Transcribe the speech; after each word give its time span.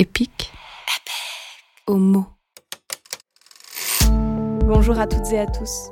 Épique. 0.00 0.50
Homo. 1.86 2.24
Bonjour 4.64 4.98
à 4.98 5.06
toutes 5.06 5.30
et 5.30 5.38
à 5.38 5.44
tous. 5.44 5.90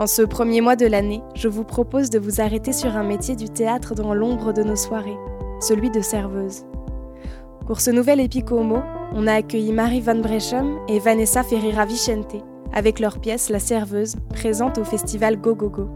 En 0.00 0.08
ce 0.08 0.22
premier 0.22 0.60
mois 0.60 0.74
de 0.74 0.86
l'année, 0.86 1.22
je 1.36 1.46
vous 1.46 1.62
propose 1.62 2.10
de 2.10 2.18
vous 2.18 2.40
arrêter 2.40 2.72
sur 2.72 2.96
un 2.96 3.04
métier 3.04 3.36
du 3.36 3.48
théâtre 3.48 3.94
dans 3.94 4.14
l'ombre 4.14 4.52
de 4.52 4.64
nos 4.64 4.74
soirées, 4.74 5.16
celui 5.60 5.90
de 5.90 6.00
serveuse. 6.00 6.64
Pour 7.68 7.80
ce 7.80 7.92
nouvel 7.92 8.18
Épique 8.18 8.50
Homo, 8.50 8.82
on 9.12 9.28
a 9.28 9.34
accueilli 9.34 9.72
Marie 9.72 10.00
Van 10.00 10.16
Brechem 10.16 10.80
et 10.88 10.98
Vanessa 10.98 11.44
Ferreira 11.44 11.86
Vicente 11.86 12.34
avec 12.72 12.98
leur 12.98 13.20
pièce 13.20 13.48
La 13.48 13.60
Serveuse, 13.60 14.16
présente 14.30 14.76
au 14.78 14.84
festival 14.84 15.36
Go 15.36 15.54
Go 15.54 15.70
Go. 15.70 15.88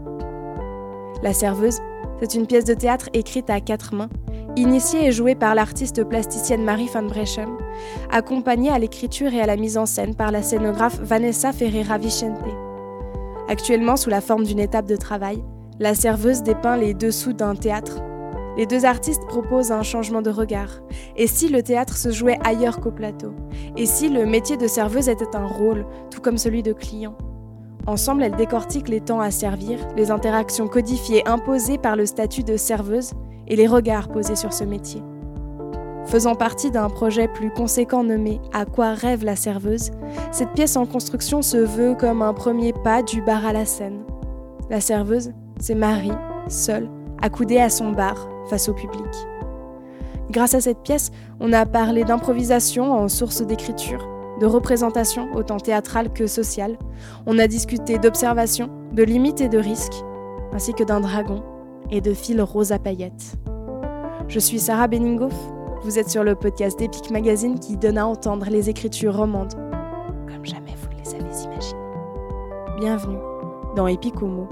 La 1.21 1.33
Serveuse, 1.33 1.79
c'est 2.21 2.33
une 2.33 2.47
pièce 2.47 2.63
de 2.63 2.75
théâtre 2.75 3.09
écrite 3.11 3.49
à 3.49 3.59
quatre 3.59 3.93
mains 3.93 4.09
Initiée 4.57 5.07
et 5.07 5.11
jouée 5.11 5.35
par 5.35 5.53
l'artiste 5.53 6.05
plasticienne 6.05 6.63
Marie 6.63 6.87
van 6.87 7.03
Brechem, 7.03 7.57
accompagnée 8.09 8.69
à 8.69 8.79
l'écriture 8.79 9.33
et 9.33 9.41
à 9.41 9.45
la 9.45 9.57
mise 9.57 9.77
en 9.77 9.85
scène 9.85 10.15
par 10.15 10.31
la 10.31 10.41
scénographe 10.41 10.97
Vanessa 11.01 11.51
Ferreira 11.51 11.97
Vicente. 11.97 12.39
Actuellement 13.49 13.97
sous 13.97 14.09
la 14.09 14.21
forme 14.21 14.45
d'une 14.45 14.61
étape 14.61 14.85
de 14.85 14.95
travail, 14.95 15.43
la 15.79 15.93
serveuse 15.93 16.41
dépeint 16.41 16.77
les 16.77 16.93
dessous 16.93 17.33
d'un 17.33 17.53
théâtre. 17.53 18.01
Les 18.55 18.65
deux 18.65 18.85
artistes 18.85 19.27
proposent 19.27 19.73
un 19.73 19.83
changement 19.83 20.21
de 20.21 20.29
regard. 20.29 20.79
Et 21.17 21.27
si 21.27 21.49
le 21.49 21.61
théâtre 21.61 21.97
se 21.97 22.11
jouait 22.11 22.39
ailleurs 22.45 22.79
qu'au 22.79 22.91
plateau? 22.91 23.33
Et 23.75 23.85
si 23.85 24.07
le 24.07 24.25
métier 24.25 24.55
de 24.55 24.67
serveuse 24.67 25.09
était 25.09 25.35
un 25.35 25.45
rôle, 25.45 25.85
tout 26.09 26.21
comme 26.21 26.37
celui 26.37 26.63
de 26.63 26.71
client? 26.71 27.17
Ensemble, 27.87 28.23
elles 28.23 28.37
décortiquent 28.37 28.87
les 28.87 29.01
temps 29.01 29.19
à 29.19 29.31
servir, 29.31 29.79
les 29.97 30.11
interactions 30.11 30.69
codifiées 30.69 31.27
imposées 31.27 31.77
par 31.77 31.97
le 31.97 32.05
statut 32.05 32.43
de 32.43 32.55
serveuse 32.55 33.11
et 33.47 33.55
les 33.55 33.67
regards 33.67 34.09
posés 34.09 34.35
sur 34.35 34.53
ce 34.53 34.63
métier. 34.63 35.03
Faisant 36.05 36.35
partie 36.35 36.69
d'un 36.69 36.89
projet 36.89 37.27
plus 37.27 37.49
conséquent 37.49 38.03
nommé 38.03 38.39
À 38.53 38.65
quoi 38.65 38.93
rêve 38.93 39.25
la 39.25 39.35
serveuse, 39.35 39.91
cette 40.31 40.51
pièce 40.51 40.77
en 40.77 40.85
construction 40.85 41.41
se 41.41 41.57
veut 41.57 41.95
comme 41.95 42.21
un 42.21 42.33
premier 42.33 42.73
pas 42.73 43.01
du 43.01 43.21
bar 43.21 43.45
à 43.45 43.53
la 43.53 43.65
scène. 43.65 44.03
La 44.69 44.81
serveuse, 44.81 45.31
c'est 45.59 45.75
Marie, 45.75 46.11
seule, 46.47 46.89
accoudée 47.21 47.59
à 47.59 47.69
son 47.69 47.91
bar, 47.91 48.29
face 48.49 48.69
au 48.69 48.73
public. 48.73 49.03
Grâce 50.29 50.53
à 50.53 50.61
cette 50.61 50.83
pièce, 50.83 51.11
on 51.39 51.53
a 51.53 51.65
parlé 51.65 52.03
d'improvisation 52.03 52.93
en 52.93 53.07
source 53.07 53.41
d'écriture, 53.41 54.07
de 54.39 54.45
représentation 54.45 55.29
autant 55.33 55.57
théâtrale 55.57 56.13
que 56.13 56.27
sociale. 56.27 56.77
On 57.25 57.39
a 57.39 57.47
discuté 57.47 57.97
d'observation, 57.97 58.69
de 58.91 59.03
limites 59.03 59.41
et 59.41 59.49
de 59.49 59.57
risques, 59.57 60.03
ainsi 60.53 60.73
que 60.73 60.83
d'un 60.83 60.99
dragon 60.99 61.43
et 61.91 62.01
de 62.01 62.13
fil 62.13 62.41
rose 62.41 62.71
à 62.71 62.79
paillettes. 62.79 63.35
Je 64.27 64.39
suis 64.39 64.59
Sarah 64.59 64.87
Benningoff. 64.87 65.35
Vous 65.83 65.99
êtes 65.99 66.09
sur 66.09 66.23
le 66.23 66.35
podcast 66.35 66.79
d'Epic 66.79 67.11
Magazine 67.11 67.59
qui 67.59 67.77
donne 67.77 67.97
à 67.97 68.07
entendre 68.07 68.47
les 68.49 68.69
écritures 68.69 69.15
romandes, 69.15 69.53
comme 70.27 70.43
jamais 70.43 70.73
vous 70.75 70.89
les 70.97 71.13
avez 71.13 71.43
imaginées. 71.43 71.79
Bienvenue 72.79 73.19
dans 73.75 73.87
Epic 73.87 74.21
Homo. 74.21 74.47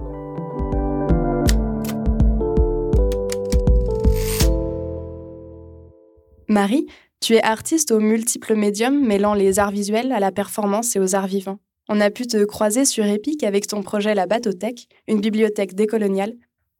Marie, 6.48 6.86
tu 7.20 7.34
es 7.34 7.44
artiste 7.44 7.92
aux 7.92 8.00
multiples 8.00 8.56
médiums 8.56 9.04
mêlant 9.04 9.34
les 9.34 9.58
arts 9.58 9.72
visuels 9.72 10.12
à 10.12 10.20
la 10.20 10.32
performance 10.32 10.96
et 10.96 11.00
aux 11.00 11.16
arts 11.16 11.28
vivants. 11.28 11.58
On 11.90 12.00
a 12.00 12.12
pu 12.12 12.28
te 12.28 12.44
croiser 12.46 12.86
sur 12.86 13.06
Epic 13.06 13.44
avec 13.44 13.66
ton 13.66 13.82
projet 13.82 14.14
La 14.14 14.28
Batothèque, 14.28 14.88
une 15.08 15.20
bibliothèque 15.20 15.74
décoloniale, 15.74 16.34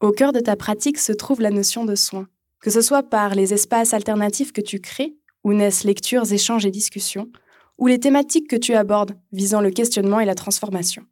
au 0.04 0.12
cœur 0.12 0.34
de 0.34 0.42
ta 0.42 0.58
pratique 0.58 0.98
se 0.98 1.14
trouve 1.14 1.40
la 1.40 1.50
notion 1.50 1.86
de 1.86 1.96
soin. 1.96 2.28
Que 2.60 2.70
ce 2.70 2.82
soit 2.82 3.04
par 3.04 3.36
les 3.36 3.54
espaces 3.54 3.94
alternatifs 3.94 4.52
que 4.52 4.62
tu 4.62 4.80
crées, 4.80 5.16
où 5.46 5.54
naissent 5.54 5.86
lectures, 5.86 6.32
échanges 6.32 6.66
et 6.66 6.72
discussions, 6.72 7.30
ou 7.78 7.88
les 7.88 8.00
thématiques 8.00 8.50
que 8.50 8.56
tu 8.58 8.74
abordes, 8.74 9.16
visant 9.32 9.62
le 9.62 9.72
questionnement 9.72 10.20
et 10.20 10.26
la 10.26 10.36
transformation. 10.36 11.04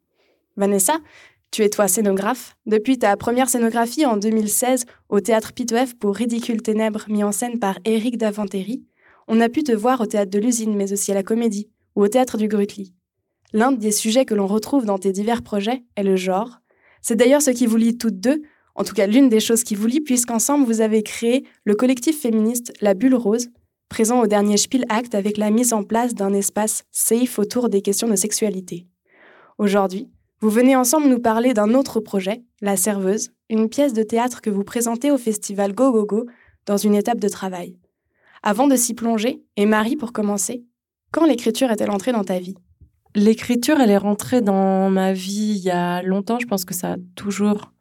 Vanessa, 0.56 0.98
tu 1.50 1.62
es 1.62 1.70
toi 1.70 1.88
scénographe. 1.88 2.56
Depuis 2.66 2.98
ta 2.98 3.16
première 3.16 3.48
scénographie 3.48 4.04
en 4.04 4.18
2016 4.18 4.84
au 5.08 5.20
théâtre 5.20 5.54
Pitoef 5.54 5.98
pour 5.98 6.14
Ridicule 6.14 6.60
Ténèbres 6.60 7.06
mis 7.08 7.24
en 7.24 7.32
scène 7.32 7.58
par 7.58 7.78
Éric 7.86 8.18
Davanteri, 8.18 8.84
on 9.26 9.40
a 9.40 9.48
pu 9.48 9.62
te 9.64 9.72
voir 9.72 10.02
au 10.02 10.06
théâtre 10.06 10.30
de 10.30 10.38
l'usine, 10.38 10.76
mais 10.76 10.92
aussi 10.92 11.12
à 11.12 11.14
la 11.14 11.22
comédie, 11.22 11.70
ou 11.96 12.02
au 12.02 12.08
théâtre 12.08 12.36
du 12.36 12.48
Grutli. 12.48 12.92
L'un 13.54 13.72
des 13.72 13.90
sujets 13.90 14.26
que 14.26 14.34
l'on 14.34 14.46
retrouve 14.46 14.84
dans 14.84 14.98
tes 14.98 15.12
divers 15.12 15.42
projets 15.42 15.82
est 15.96 16.02
le 16.02 16.16
genre. 16.16 16.60
C'est 17.00 17.16
d'ailleurs 17.16 17.42
ce 17.42 17.50
qui 17.50 17.66
vous 17.66 17.76
lie 17.76 17.96
toutes 17.96 18.20
deux, 18.20 18.42
en 18.74 18.84
tout 18.84 18.94
cas 18.94 19.06
l'une 19.06 19.28
des 19.28 19.40
choses 19.40 19.64
qui 19.64 19.74
vous 19.74 19.86
lie, 19.86 20.00
puisqu'ensemble 20.00 20.66
vous 20.66 20.80
avez 20.80 21.02
créé 21.02 21.44
le 21.64 21.74
collectif 21.74 22.20
féministe 22.20 22.72
La 22.80 22.94
Bulle 22.94 23.14
Rose, 23.14 23.48
présent 23.88 24.20
au 24.20 24.26
dernier 24.26 24.56
Spiel 24.56 24.84
Act 24.88 25.14
avec 25.14 25.36
la 25.36 25.50
mise 25.50 25.72
en 25.72 25.82
place 25.82 26.14
d'un 26.14 26.32
espace 26.32 26.84
safe 26.90 27.38
autour 27.38 27.68
des 27.68 27.82
questions 27.82 28.08
de 28.08 28.16
sexualité. 28.16 28.86
Aujourd'hui, 29.58 30.08
vous 30.40 30.50
venez 30.50 30.74
ensemble 30.74 31.08
nous 31.08 31.20
parler 31.20 31.54
d'un 31.54 31.74
autre 31.74 32.00
projet, 32.00 32.42
La 32.60 32.76
Serveuse, 32.76 33.30
une 33.50 33.68
pièce 33.68 33.92
de 33.92 34.02
théâtre 34.02 34.40
que 34.40 34.50
vous 34.50 34.64
présentez 34.64 35.10
au 35.10 35.18
festival 35.18 35.72
Go 35.72 35.92
Go 35.92 36.06
Go 36.06 36.26
dans 36.66 36.76
une 36.76 36.94
étape 36.94 37.20
de 37.20 37.28
travail. 37.28 37.76
Avant 38.42 38.66
de 38.66 38.74
s'y 38.74 38.94
plonger, 38.94 39.42
et 39.56 39.66
Marie 39.66 39.96
pour 39.96 40.12
commencer, 40.12 40.64
quand 41.12 41.26
l'écriture 41.26 41.70
est-elle 41.70 41.90
entrée 41.90 42.12
dans 42.12 42.24
ta 42.24 42.38
vie? 42.38 42.56
L'écriture, 43.14 43.78
elle 43.78 43.90
est 43.90 43.98
rentrée 43.98 44.40
dans 44.40 44.88
ma 44.88 45.12
vie 45.12 45.54
il 45.56 45.62
y 45.62 45.70
a 45.70 46.02
longtemps. 46.02 46.38
Je 46.40 46.46
pense 46.46 46.64
que 46.64 46.74
ça 46.74 46.94
a 46.94 46.96
toujours 47.14 47.71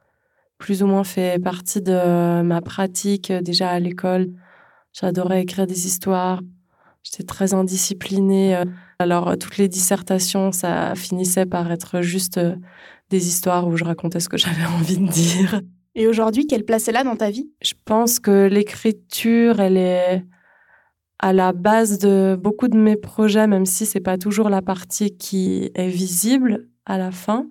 plus 0.62 0.84
ou 0.84 0.88
moins 0.88 1.04
fait 1.04 1.42
partie 1.42 1.82
de 1.82 2.44
ma 2.44 2.62
pratique 2.62 3.32
euh, 3.32 3.42
déjà 3.42 3.72
à 3.72 3.80
l'école. 3.80 4.30
J'adorais 4.94 5.42
écrire 5.42 5.66
des 5.66 5.88
histoires. 5.88 6.40
J'étais 7.02 7.24
très 7.24 7.56
indisciplinée. 7.56 8.56
Euh. 8.56 8.66
Alors, 9.00 9.30
euh, 9.30 9.36
toutes 9.36 9.58
les 9.58 9.68
dissertations, 9.68 10.52
ça 10.52 10.94
finissait 10.96 11.48
par 11.48 11.72
être 11.72 12.02
juste 12.02 12.40
des 13.10 13.28
histoires 13.28 13.68
où 13.68 13.76
je 13.76 13.84
racontais 13.84 14.20
ce 14.20 14.30
que 14.30 14.38
j'avais 14.44 14.66
envie 14.66 15.00
de 15.00 15.08
dire. 15.08 15.62
Et 15.96 16.08
aujourd'hui, 16.08 16.46
quelle 16.46 16.64
place 16.64 16.88
est 16.88 16.92
là 16.92 17.04
dans 17.04 17.16
ta 17.16 17.32
vie? 17.32 17.50
Je 17.62 17.74
pense 17.84 18.20
que 18.20 18.48
l'écriture, 18.48 19.60
elle 19.60 19.78
est 19.78 20.24
à 21.18 21.34
la 21.34 21.54
base 21.54 21.98
de 21.98 22.38
beaucoup 22.40 22.68
de 22.68 22.78
mes 22.78 22.98
projets, 22.98 23.48
même 23.48 23.66
si 23.66 23.88
c'est 23.88 24.00
pas 24.00 24.20
toujours 24.20 24.50
la 24.50 24.62
partie 24.62 25.18
qui 25.18 25.72
est 25.74 25.90
visible 25.90 26.68
à 26.86 27.00
la 27.00 27.10
fin. 27.10 27.48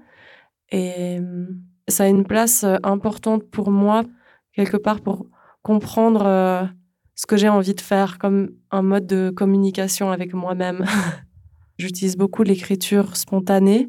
Et 0.71 1.19
hum, 1.19 1.61
ça 1.91 2.05
a 2.05 2.09
une 2.09 2.25
place 2.25 2.65
euh, 2.65 2.77
importante 2.83 3.45
pour 3.51 3.71
moi, 3.71 4.05
quelque 4.53 4.77
part 4.77 5.01
pour 5.01 5.27
comprendre 5.63 6.27
euh, 6.27 6.65
ce 7.15 7.27
que 7.27 7.37
j'ai 7.37 7.49
envie 7.49 7.75
de 7.75 7.81
faire 7.81 8.19
comme 8.19 8.51
un 8.71 8.83
mode 8.83 9.07
de 9.07 9.31
communication 9.35 10.11
avec 10.11 10.33
moi-même. 10.35 10.85
J'utilise 11.79 12.17
beaucoup 12.17 12.43
l'écriture 12.43 13.17
spontanée. 13.17 13.89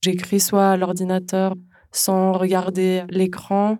J'écris 0.00 0.40
soit 0.40 0.70
à 0.70 0.76
l'ordinateur 0.76 1.54
sans 1.92 2.32
regarder 2.32 3.04
l'écran, 3.10 3.78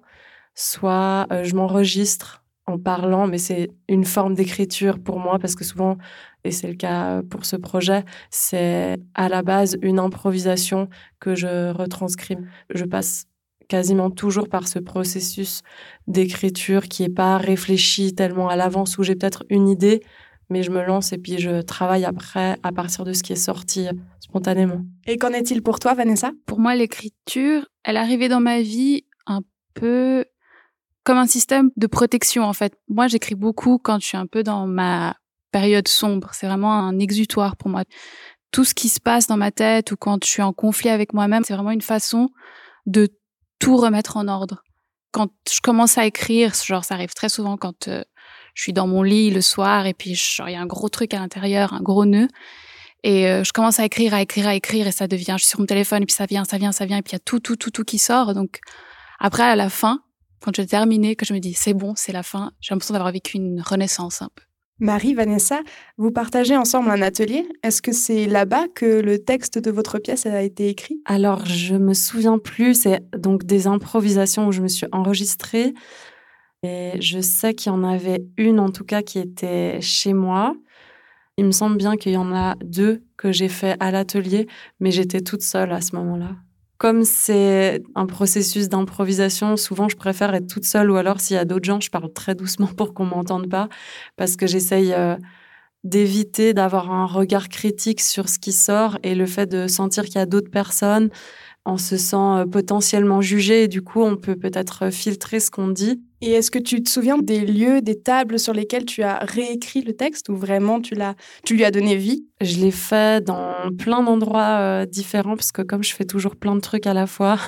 soit 0.55 1.27
euh, 1.33 1.45
je 1.45 1.55
m'enregistre 1.55 2.45
en 2.67 2.79
parlant, 2.79 3.27
mais 3.27 3.39
c'est 3.39 3.71
une 3.89 4.05
forme 4.05 4.35
d'écriture 4.35 5.01
pour 5.01 5.19
moi 5.19 5.39
parce 5.39 5.57
que 5.57 5.65
souvent, 5.65 5.99
et 6.45 6.53
c'est 6.53 6.69
le 6.69 6.75
cas 6.75 7.23
pour 7.23 7.45
ce 7.45 7.57
projet, 7.57 8.05
c'est 8.31 8.99
à 9.15 9.29
la 9.29 9.43
base 9.43 9.77
une 9.83 9.99
improvisation 9.99 10.89
que 11.19 11.35
je 11.35 11.73
retranscris. 11.73 12.37
Je 12.71 12.85
passe 12.85 13.27
quasiment 13.73 14.11
toujours 14.11 14.51
par 14.51 14.69
ce 14.69 14.79
processus 14.79 15.63
d'écriture 16.07 16.89
qui 16.89 17.05
n'est 17.05 17.15
pas 17.15 17.39
réfléchi 17.39 18.15
tellement 18.15 18.51
à 18.51 18.55
l'avance 18.55 18.99
où 18.99 19.03
j'ai 19.03 19.15
peut-être 19.15 19.45
une 19.49 19.67
idée, 19.67 20.03
mais 20.51 20.63
je 20.63 20.71
me 20.71 20.85
lance 20.85 21.15
et 21.15 21.17
puis 21.17 21.39
je 21.39 21.63
travaille 21.63 22.05
après 22.05 22.59
à 22.63 22.71
partir 22.71 23.07
de 23.07 23.15
ce 23.15 23.23
qui 23.23 23.33
est 23.33 23.45
sorti 23.51 23.89
spontanément. 24.21 24.83
Et 25.07 25.17
qu'en 25.17 25.31
est-il 25.31 25.63
pour 25.63 25.79
toi, 25.79 25.95
Vanessa? 25.95 26.33
Pour 26.45 26.61
moi, 26.61 26.75
l'écriture, 26.75 27.65
elle 27.83 27.97
arrivait 27.97 28.29
dans 28.29 28.41
ma 28.41 28.61
vie 28.61 29.07
un 29.27 29.41
peu 29.73 30.27
comme 31.03 31.17
un 31.17 31.27
système 31.27 31.71
de 31.79 31.87
protection, 31.87 32.45
en 32.45 32.53
fait. 32.53 32.75
Moi, 32.89 33.07
j'écris 33.09 33.37
beaucoup 33.37 33.79
quand 33.79 34.01
je 34.01 34.07
suis 34.07 34.19
un 34.19 34.27
peu 34.27 34.43
dans 34.43 34.67
ma 34.67 35.17
période 35.51 35.89
sombre. 35.89 36.29
C'est 36.35 36.47
vraiment 36.47 36.75
un 36.75 36.99
exutoire 36.99 37.57
pour 37.57 37.71
moi. 37.71 37.85
Tout 38.51 38.65
ce 38.65 38.75
qui 38.75 38.91
se 38.91 39.01
passe 39.01 39.29
dans 39.29 39.39
ma 39.39 39.51
tête 39.51 39.93
ou 39.93 39.97
quand 39.97 40.23
je 40.23 40.29
suis 40.29 40.43
en 40.43 40.53
conflit 40.53 40.91
avec 40.91 41.15
moi-même, 41.15 41.43
c'est 41.43 41.55
vraiment 41.55 41.71
une 41.71 41.81
façon 41.81 42.29
de 42.85 43.09
tout 43.63 43.77
remettre 43.77 44.17
en 44.17 44.27
ordre. 44.27 44.65
Quand 45.13 45.29
je 45.49 45.61
commence 45.61 45.97
à 45.97 46.05
écrire, 46.05 46.53
genre 46.53 46.85
ça 46.85 46.95
arrive 46.95 47.15
très 47.15 47.29
souvent 47.29 47.57
quand 47.57 47.87
euh, 47.87 48.03
je 48.55 48.63
suis 48.63 48.73
dans 48.73 48.89
mon 48.89 49.05
lit 49.05 49.31
le 49.31 49.41
soir 49.41 49.87
et 49.87 49.95
puis 49.95 50.11
il 50.11 50.51
y 50.51 50.57
a 50.57 50.61
un 50.61 50.67
gros 50.67 50.89
truc 50.89 51.15
à 51.15 51.21
l'intérieur, 51.21 51.73
un 51.73 51.81
gros 51.81 52.05
nœud. 52.05 52.27
Et 53.05 53.29
euh, 53.29 53.45
je 53.45 53.53
commence 53.53 53.79
à 53.79 53.85
écrire, 53.85 54.15
à 54.15 54.23
écrire, 54.23 54.49
à 54.49 54.57
écrire 54.57 54.89
et 54.89 54.93
ça 54.93 55.07
devient, 55.07 55.35
je 55.39 55.45
suis 55.45 55.51
sur 55.51 55.61
mon 55.61 55.67
téléphone 55.67 56.03
et 56.03 56.07
puis 56.07 56.15
ça 56.15 56.27
vient, 56.27 56.45
ça 56.45 56.59
vient, 56.59 56.73
ça 56.73 56.87
vient 56.87 56.97
et 56.99 57.03
puis 57.03 57.11
il 57.11 57.15
y 57.15 57.17
a 57.17 57.21
tout, 57.21 57.39
tout, 57.39 57.55
tout, 57.55 57.71
tout 57.71 57.85
qui 57.85 57.99
sort. 57.99 58.35
Donc 58.35 58.59
après, 59.21 59.45
à 59.45 59.55
la 59.55 59.69
fin, 59.69 60.03
quand 60.41 60.57
j'ai 60.57 60.67
terminé, 60.67 61.15
que 61.15 61.25
je 61.25 61.33
me 61.33 61.39
dis 61.39 61.55
c'est 61.55 61.75
bon, 61.75 61.93
c'est 61.95 62.13
la 62.13 62.25
fin, 62.25 62.51
j'ai 62.61 62.75
l'impression 62.75 62.95
d'avoir 62.95 63.13
vécu 63.13 63.37
une 63.37 63.61
renaissance 63.61 64.23
un 64.23 64.31
peu. 64.35 64.43
Marie, 64.83 65.15
Vanessa, 65.15 65.61
vous 65.97 66.11
partagez 66.11 66.57
ensemble 66.57 66.91
un 66.91 67.03
atelier. 67.03 67.49
Est-ce 67.63 67.81
que 67.81 67.93
c'est 67.93 68.27
là-bas 68.27 68.67
que 68.75 69.01
le 69.01 69.21
texte 69.21 69.61
de 69.61 69.71
votre 69.71 70.01
pièce 70.01 70.27
a 70.27 70.43
été 70.43 70.69
écrit? 70.69 71.01
Alors, 71.05 71.47
je 71.47 71.77
me 71.77 71.95
souviens 71.95 72.39
plus. 72.39 72.83
C'est 72.83 73.01
donc 73.17 73.45
des 73.45 73.69
improvisations 73.69 74.49
où 74.49 74.53
je 74.53 74.61
me 74.61 74.67
suis 74.67 74.89
enregistrée. 74.91 75.73
Et 76.65 77.01
je 77.01 77.21
sais 77.21 77.55
qu'il 77.55 77.71
y 77.71 77.75
en 77.75 77.85
avait 77.85 78.25
une, 78.37 78.59
en 78.59 78.71
tout 78.71 78.83
cas, 78.83 79.03
qui 79.03 79.21
était 79.21 79.81
chez 79.81 80.15
moi. 80.15 80.57
Il 81.37 81.45
me 81.45 81.53
semble 81.53 81.77
bien 81.77 81.97
qu'il 81.97 82.13
y 82.13 82.17
en 82.17 82.35
a 82.35 82.57
deux 82.65 83.05
que 83.17 83.31
j'ai 83.31 83.49
fait 83.49 83.77
à 83.79 83.93
l'atelier, 83.93 84.49
mais 84.81 84.91
j'étais 84.91 85.21
toute 85.21 85.43
seule 85.43 85.71
à 85.71 85.81
ce 85.81 85.95
moment-là. 85.95 86.31
Comme 86.83 87.05
c'est 87.05 87.81
un 87.95 88.07
processus 88.07 88.69
d'improvisation, 88.69 89.57
souvent 89.57 89.89
je 89.89 89.95
préfère 89.95 90.35
être 90.35 90.49
toute 90.49 90.65
seule 90.65 90.91
ou 90.91 90.97
alors 90.97 91.21
s'il 91.21 91.37
y 91.37 91.39
a 91.39 91.45
d'autres 91.45 91.65
gens, 91.65 91.79
je 91.81 91.91
parle 91.91 92.13
très 92.13 92.35
doucement 92.35 92.67
pour 92.77 92.93
qu'on 92.93 93.05
m'entende 93.05 93.49
pas 93.49 93.69
parce 94.17 94.35
que 94.35 94.49
j'essaye 94.49 94.93
euh, 94.93 95.15
d'éviter 95.85 96.55
d'avoir 96.55 96.91
un 96.91 97.07
regard 97.07 97.49
critique 97.49 98.01
sur 98.01 98.29
ce 98.29 98.41
qui 98.41 98.51
sort 98.51 98.99
et 99.05 99.15
le 99.15 99.27
fait 99.27 99.47
de 99.47 99.69
sentir 99.69 100.07
qu'il 100.07 100.17
y 100.17 100.19
a 100.19 100.27
d'autres 100.27 100.51
personnes, 100.51 101.11
on 101.65 101.77
se 101.77 101.97
sent 101.97 102.17
euh, 102.17 102.47
potentiellement 102.47 103.21
jugé 103.21 103.65
et 103.65 103.69
du 103.69 103.83
coup 103.83 104.03
on 104.03 104.17
peut 104.17 104.37
peut-être 104.37 104.91
filtrer 104.91 105.41
ce 105.41 105.51
qu'on 105.51 105.69
dit. 105.69 106.03
Et 106.21 106.33
est-ce 106.33 106.51
que 106.51 106.59
tu 106.59 106.83
te 106.83 106.89
souviens 106.89 107.19
des 107.19 107.45
lieux, 107.45 107.83
des 107.83 108.01
tables 108.01 108.39
sur 108.39 108.53
lesquelles 108.53 108.85
tu 108.85 109.03
as 109.03 109.19
réécrit 109.19 109.83
le 109.83 109.93
texte 109.95 110.29
ou 110.29 110.37
vraiment 110.37 110.81
tu 110.81 110.95
l'as, 110.95 111.15
tu 111.45 111.55
lui 111.55 111.65
as 111.65 111.71
donné 111.71 111.97
vie? 111.97 112.27
Je 112.41 112.61
l'ai 112.61 112.71
fait 112.71 113.25
dans 113.25 113.55
plein 113.77 114.03
d'endroits 114.03 114.59
euh, 114.61 114.87
différents 114.87 115.37
parce 115.37 115.53
que 115.53 115.63
comme 115.63 115.83
je 115.83 115.95
fais 115.95 116.05
toujours 116.05 116.37
plein 116.37 116.55
de 116.55 116.61
trucs 116.61 116.87
à 116.87 116.95
la 116.95 117.07
fois 117.07 117.39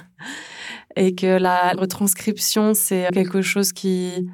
et 0.97 1.15
que 1.15 1.39
la 1.39 1.73
retranscription 1.73 2.75
c'est 2.75 3.09
quelque 3.13 3.43
chose 3.43 3.73
qui 3.73 4.27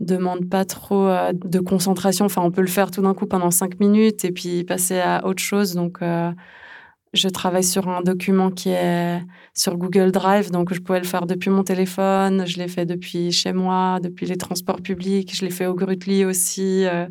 demande 0.00 0.48
pas 0.48 0.64
trop 0.64 1.08
euh, 1.08 1.32
de 1.32 1.60
concentration. 1.60 2.26
Enfin, 2.26 2.42
on 2.42 2.50
peut 2.50 2.60
le 2.60 2.68
faire 2.68 2.90
tout 2.90 3.02
d'un 3.02 3.14
coup 3.14 3.26
pendant 3.26 3.50
cinq 3.50 3.80
minutes 3.80 4.24
et 4.24 4.32
puis 4.32 4.64
passer 4.64 4.98
à 5.00 5.26
autre 5.26 5.42
chose. 5.42 5.74
Donc, 5.74 5.98
euh, 6.02 6.30
je 7.12 7.28
travaille 7.28 7.64
sur 7.64 7.88
un 7.88 8.02
document 8.02 8.50
qui 8.50 8.70
est 8.70 9.20
sur 9.54 9.76
Google 9.76 10.12
Drive, 10.12 10.50
donc 10.50 10.72
je 10.74 10.80
pouvais 10.80 10.98
le 10.98 11.06
faire 11.06 11.26
depuis 11.26 11.50
mon 11.50 11.62
téléphone. 11.62 12.46
Je 12.46 12.58
l'ai 12.58 12.68
fait 12.68 12.86
depuis 12.86 13.32
chez 13.32 13.52
moi, 13.52 13.98
depuis 14.02 14.26
les 14.26 14.36
transports 14.36 14.82
publics. 14.82 15.34
Je 15.34 15.44
l'ai 15.44 15.50
fait 15.50 15.66
au 15.66 15.74
Grutli 15.74 16.24
aussi, 16.24 16.84
euh, 16.86 17.06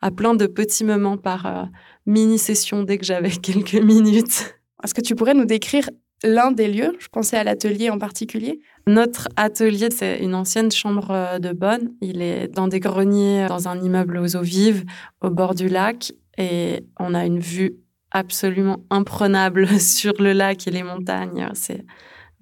à 0.00 0.10
plein 0.10 0.34
de 0.34 0.46
petits 0.46 0.84
moments 0.84 1.18
par 1.18 1.68
mini 2.06 2.38
session 2.38 2.82
dès 2.82 2.98
que 2.98 3.04
j'avais 3.04 3.30
quelques 3.42 3.74
minutes. 3.74 4.56
Est-ce 4.82 4.94
que 4.94 5.00
tu 5.00 5.14
pourrais 5.14 5.34
nous 5.34 5.46
décrire 5.46 5.88
l'un 6.22 6.52
des 6.52 6.68
lieux? 6.68 6.94
Je 6.98 7.08
pensais 7.08 7.36
à 7.36 7.44
l'atelier 7.44 7.90
en 7.90 7.98
particulier. 7.98 8.60
Notre 8.86 9.28
atelier, 9.36 9.88
c'est 9.90 10.18
une 10.18 10.34
ancienne 10.34 10.70
chambre 10.70 11.10
euh, 11.10 11.38
de 11.38 11.52
bonne. 11.52 11.94
Il 12.00 12.22
est 12.22 12.48
dans 12.48 12.68
des 12.68 12.80
greniers, 12.80 13.46
dans 13.48 13.68
un 13.68 13.80
immeuble 13.80 14.18
aux 14.18 14.36
eaux 14.36 14.42
vives, 14.42 14.84
au 15.20 15.30
bord 15.30 15.54
du 15.54 15.68
lac. 15.68 16.12
Et 16.36 16.84
on 16.98 17.14
a 17.14 17.24
une 17.24 17.38
vue 17.38 17.76
absolument 18.14 18.78
imprenable 18.88 19.68
sur 19.80 20.14
le 20.18 20.32
lac 20.32 20.66
et 20.66 20.70
les 20.70 20.82
montagnes. 20.82 21.50
C'est 21.52 21.84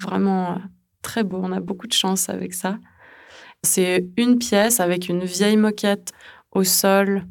vraiment 0.00 0.52
euh, 0.52 0.58
très 1.02 1.24
beau. 1.24 1.40
On 1.42 1.50
a 1.50 1.58
beaucoup 1.58 1.88
de 1.88 1.92
chance 1.92 2.28
avec 2.28 2.54
ça. 2.54 2.78
C'est 3.64 4.06
une 4.16 4.38
pièce 4.38 4.78
avec 4.78 5.08
une 5.08 5.24
vieille 5.24 5.56
moquette 5.56 6.12
au 6.52 6.62
sol 6.62 7.24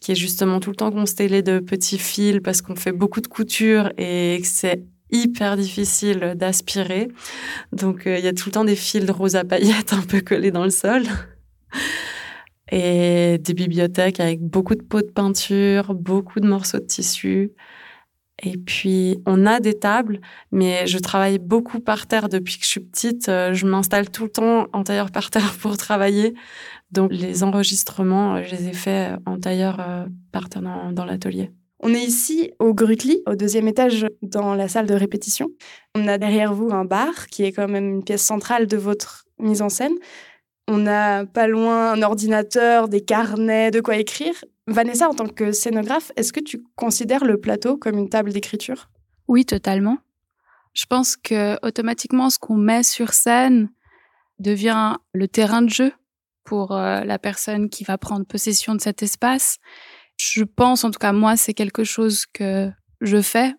qui 0.00 0.12
est 0.12 0.16
justement 0.16 0.60
tout 0.60 0.70
le 0.70 0.76
temps 0.76 0.92
constellée 0.92 1.42
de 1.42 1.58
petits 1.58 1.98
fils 1.98 2.40
parce 2.44 2.60
qu'on 2.60 2.76
fait 2.76 2.92
beaucoup 2.92 3.20
de 3.20 3.26
couture 3.26 3.90
et 3.96 4.40
c'est 4.44 4.84
hyper 5.10 5.56
difficile 5.56 6.34
d'aspirer. 6.36 7.08
Donc, 7.72 8.06
euh, 8.06 8.18
il 8.18 8.24
y 8.24 8.28
a 8.28 8.32
tout 8.32 8.48
le 8.48 8.52
temps 8.52 8.64
des 8.64 8.76
fils 8.76 9.06
de 9.06 9.12
rose 9.12 9.36
à 9.36 9.44
paillettes 9.44 9.92
un 9.92 10.02
peu 10.02 10.20
collés 10.20 10.50
dans 10.50 10.64
le 10.64 10.70
sol. 10.70 11.04
Et 12.72 13.38
des 13.38 13.54
bibliothèques 13.54 14.18
avec 14.18 14.42
beaucoup 14.42 14.74
de 14.74 14.82
pots 14.82 15.00
de 15.00 15.06
peinture, 15.06 15.94
beaucoup 15.94 16.40
de 16.40 16.48
morceaux 16.48 16.78
de 16.78 16.84
tissu. 16.84 17.52
Et 18.42 18.58
puis, 18.58 19.18
on 19.24 19.46
a 19.46 19.60
des 19.60 19.78
tables, 19.78 20.20
mais 20.52 20.86
je 20.86 20.98
travaille 20.98 21.38
beaucoup 21.38 21.80
par 21.80 22.06
terre 22.06 22.28
depuis 22.28 22.58
que 22.58 22.64
je 22.64 22.68
suis 22.68 22.80
petite. 22.80 23.28
Euh, 23.30 23.54
je 23.54 23.66
m'installe 23.66 24.10
tout 24.10 24.24
le 24.24 24.30
temps 24.30 24.66
en 24.72 24.84
tailleur 24.84 25.10
par 25.10 25.30
terre 25.30 25.54
pour 25.60 25.76
travailler. 25.76 26.34
Donc, 26.90 27.10
les 27.12 27.42
enregistrements, 27.42 28.42
je 28.42 28.54
les 28.54 28.68
ai 28.68 28.72
faits 28.72 29.18
en 29.24 29.38
tailleur 29.38 29.80
euh, 29.80 30.06
par 30.32 30.48
terre 30.48 30.62
dans 30.92 31.04
l'atelier. 31.04 31.50
On 31.80 31.92
est 31.92 32.02
ici 32.02 32.52
au 32.58 32.74
Grutli, 32.74 33.22
au 33.26 33.34
deuxième 33.34 33.68
étage 33.68 34.06
dans 34.22 34.54
la 34.54 34.68
salle 34.68 34.86
de 34.86 34.94
répétition. 34.94 35.50
On 35.94 36.08
a 36.08 36.18
derrière 36.18 36.54
vous 36.54 36.70
un 36.72 36.84
bar 36.84 37.26
qui 37.28 37.44
est 37.44 37.52
quand 37.52 37.68
même 37.68 37.96
une 37.96 38.04
pièce 38.04 38.22
centrale 38.22 38.66
de 38.66 38.76
votre 38.76 39.26
mise 39.38 39.62
en 39.62 39.68
scène. 39.68 39.94
On 40.68 40.86
a 40.86 41.26
pas 41.26 41.46
loin 41.46 41.92
un 41.92 42.02
ordinateur, 42.02 42.88
des 42.88 43.02
carnets, 43.02 43.70
de 43.70 43.80
quoi 43.80 43.96
écrire. 43.96 44.34
Vanessa, 44.66 45.08
en 45.08 45.14
tant 45.14 45.28
que 45.28 45.52
scénographe, 45.52 46.10
est-ce 46.16 46.32
que 46.32 46.40
tu 46.40 46.64
considères 46.74 47.24
le 47.24 47.40
plateau 47.40 47.76
comme 47.76 47.98
une 47.98 48.08
table 48.08 48.32
d'écriture? 48.32 48.90
Oui, 49.28 49.44
totalement. 49.44 49.98
Je 50.74 50.86
pense 50.86 51.16
que 51.16 51.56
automatiquement, 51.64 52.30
ce 52.30 52.38
qu'on 52.38 52.56
met 52.56 52.82
sur 52.82 53.12
scène 53.12 53.70
devient 54.38 54.96
le 55.12 55.28
terrain 55.28 55.62
de 55.62 55.70
jeu 55.70 55.92
pour 56.44 56.72
euh, 56.72 57.02
la 57.04 57.18
personne 57.18 57.70
qui 57.70 57.84
va 57.84 57.96
prendre 57.96 58.26
possession 58.26 58.74
de 58.74 58.80
cet 58.80 59.02
espace 59.02 59.58
je 60.16 60.44
pense, 60.44 60.84
en 60.84 60.90
tout 60.90 60.98
cas 60.98 61.12
moi, 61.12 61.36
c'est 61.36 61.54
quelque 61.54 61.84
chose 61.84 62.26
que 62.26 62.70
je 63.00 63.20
fais 63.20 63.54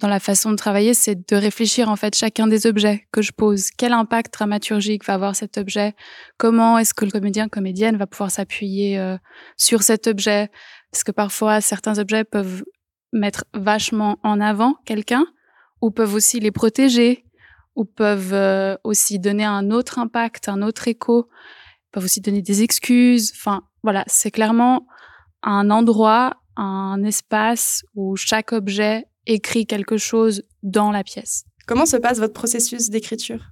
dans 0.00 0.08
la 0.08 0.18
façon 0.18 0.50
de 0.50 0.56
travailler, 0.56 0.94
c'est 0.94 1.28
de 1.28 1.36
réfléchir 1.36 1.88
en 1.88 1.96
fait 1.96 2.16
chacun 2.16 2.46
des 2.46 2.66
objets 2.66 3.06
que 3.12 3.20
je 3.22 3.32
pose. 3.32 3.68
Quel 3.76 3.92
impact 3.92 4.32
dramaturgique 4.32 5.04
va 5.04 5.14
avoir 5.14 5.36
cet 5.36 5.58
objet? 5.58 5.94
Comment 6.38 6.78
est-ce 6.78 6.94
que 6.94 7.04
le 7.04 7.10
comédien, 7.10 7.48
comédienne 7.48 7.96
va 7.96 8.06
pouvoir 8.06 8.30
s'appuyer 8.30 8.98
euh, 8.98 9.16
sur 9.56 9.82
cet 9.82 10.06
objet? 10.06 10.50
Parce 10.90 11.04
que 11.04 11.12
parfois, 11.12 11.60
certains 11.60 11.98
objets 11.98 12.24
peuvent 12.24 12.64
mettre 13.12 13.44
vachement 13.54 14.18
en 14.22 14.40
avant 14.40 14.74
quelqu'un, 14.86 15.26
ou 15.82 15.90
peuvent 15.90 16.14
aussi 16.14 16.40
les 16.40 16.50
protéger, 16.50 17.26
ou 17.76 17.84
peuvent 17.84 18.32
euh, 18.32 18.76
aussi 18.84 19.18
donner 19.18 19.44
un 19.44 19.70
autre 19.70 19.98
impact, 19.98 20.48
un 20.48 20.62
autre 20.62 20.88
écho, 20.88 21.28
peuvent 21.92 22.04
aussi 22.04 22.20
donner 22.20 22.42
des 22.42 22.62
excuses. 22.62 23.32
Enfin, 23.36 23.62
voilà, 23.82 24.04
c'est 24.06 24.30
clairement 24.30 24.86
un 25.42 25.70
endroit, 25.70 26.36
un 26.56 27.02
espace 27.04 27.84
où 27.94 28.16
chaque 28.16 28.52
objet 28.52 29.06
écrit 29.26 29.66
quelque 29.66 29.96
chose 29.96 30.42
dans 30.62 30.90
la 30.90 31.04
pièce. 31.04 31.44
Comment 31.66 31.86
se 31.86 31.96
passe 31.96 32.18
votre 32.18 32.32
processus 32.32 32.90
d'écriture? 32.90 33.50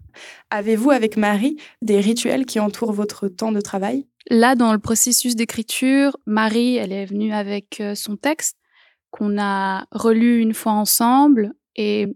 Avez-vous 0.51 0.91
avec 0.91 1.17
Marie 1.17 1.57
des 1.83 2.01
rituels 2.01 2.47
qui 2.47 2.59
entourent 2.59 2.93
votre 2.93 3.29
temps 3.29 3.53
de 3.53 3.61
travail? 3.61 4.07
Là, 4.31 4.57
dans 4.57 4.73
le 4.73 4.79
processus 4.79 5.37
d'écriture, 5.37 6.17
Marie, 6.27 6.77
elle 6.77 6.93
est 6.93 7.07
venue 7.07 7.33
avec 7.33 7.81
euh, 7.81 7.95
son 7.95 8.17
texte 8.17 8.57
qu'on 9.11 9.39
a 9.39 9.87
relu 9.93 10.41
une 10.41 10.53
fois 10.53 10.73
ensemble 10.73 11.53
et 11.77 12.09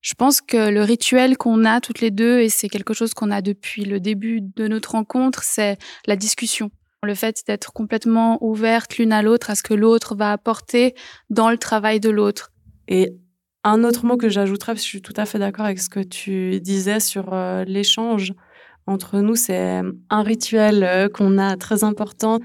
je 0.00 0.14
pense 0.14 0.40
que 0.40 0.70
le 0.70 0.82
rituel 0.82 1.36
qu'on 1.36 1.64
a 1.64 1.80
toutes 1.80 2.00
les 2.00 2.10
deux, 2.10 2.40
et 2.40 2.48
c'est 2.48 2.68
quelque 2.68 2.94
chose 2.94 3.12
qu'on 3.12 3.30
a 3.30 3.42
depuis 3.42 3.84
le 3.84 4.00
début 4.00 4.40
de 4.40 4.66
notre 4.66 4.92
rencontre, 4.92 5.42
c'est 5.42 5.76
la 6.06 6.16
discussion. 6.16 6.70
Le 7.02 7.14
fait 7.14 7.42
d'être 7.46 7.72
complètement 7.72 8.38
ouverte 8.42 8.98
l'une 8.98 9.12
à 9.12 9.22
l'autre, 9.22 9.50
à 9.50 9.54
ce 9.54 9.62
que 9.62 9.74
l'autre 9.74 10.14
va 10.14 10.32
apporter 10.32 10.94
dans 11.28 11.50
le 11.50 11.58
travail 11.58 12.00
de 12.00 12.10
l'autre. 12.10 12.50
Et 12.90 13.16
un 13.64 13.84
autre 13.84 14.04
mot 14.04 14.16
que 14.16 14.28
j'ajouterais, 14.28 14.72
parce 14.72 14.82
que 14.82 14.86
je 14.86 14.90
suis 14.90 15.02
tout 15.02 15.14
à 15.16 15.24
fait 15.24 15.38
d'accord 15.38 15.64
avec 15.64 15.78
ce 15.78 15.88
que 15.88 16.00
tu 16.00 16.60
disais 16.60 17.00
sur 17.00 17.32
euh, 17.32 17.64
l'échange 17.64 18.34
entre 18.86 19.20
nous, 19.20 19.36
c'est 19.36 19.82
un 20.10 20.22
rituel 20.22 20.82
euh, 20.82 21.08
qu'on 21.08 21.38
a 21.38 21.56
très 21.56 21.84
important 21.84 22.40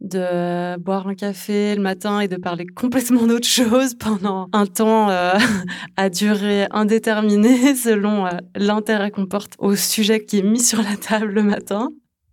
de 0.00 0.78
boire 0.78 1.06
un 1.08 1.14
café 1.14 1.76
le 1.76 1.82
matin 1.82 2.20
et 2.20 2.28
de 2.28 2.36
parler 2.36 2.66
complètement 2.66 3.26
d'autre 3.26 3.46
chose 3.46 3.94
pendant 3.94 4.48
un 4.54 4.64
temps 4.64 5.10
euh, 5.10 5.34
à 5.96 6.08
durée 6.08 6.66
indéterminée 6.70 7.74
selon 7.76 8.26
l'intérêt 8.56 9.10
qu'on 9.10 9.26
porte 9.26 9.52
au 9.58 9.76
sujet 9.76 10.24
qui 10.24 10.38
est 10.38 10.42
mis 10.42 10.60
sur 10.60 10.82
la 10.82 10.96
table 10.96 11.32
le 11.32 11.42
matin. 11.42 11.90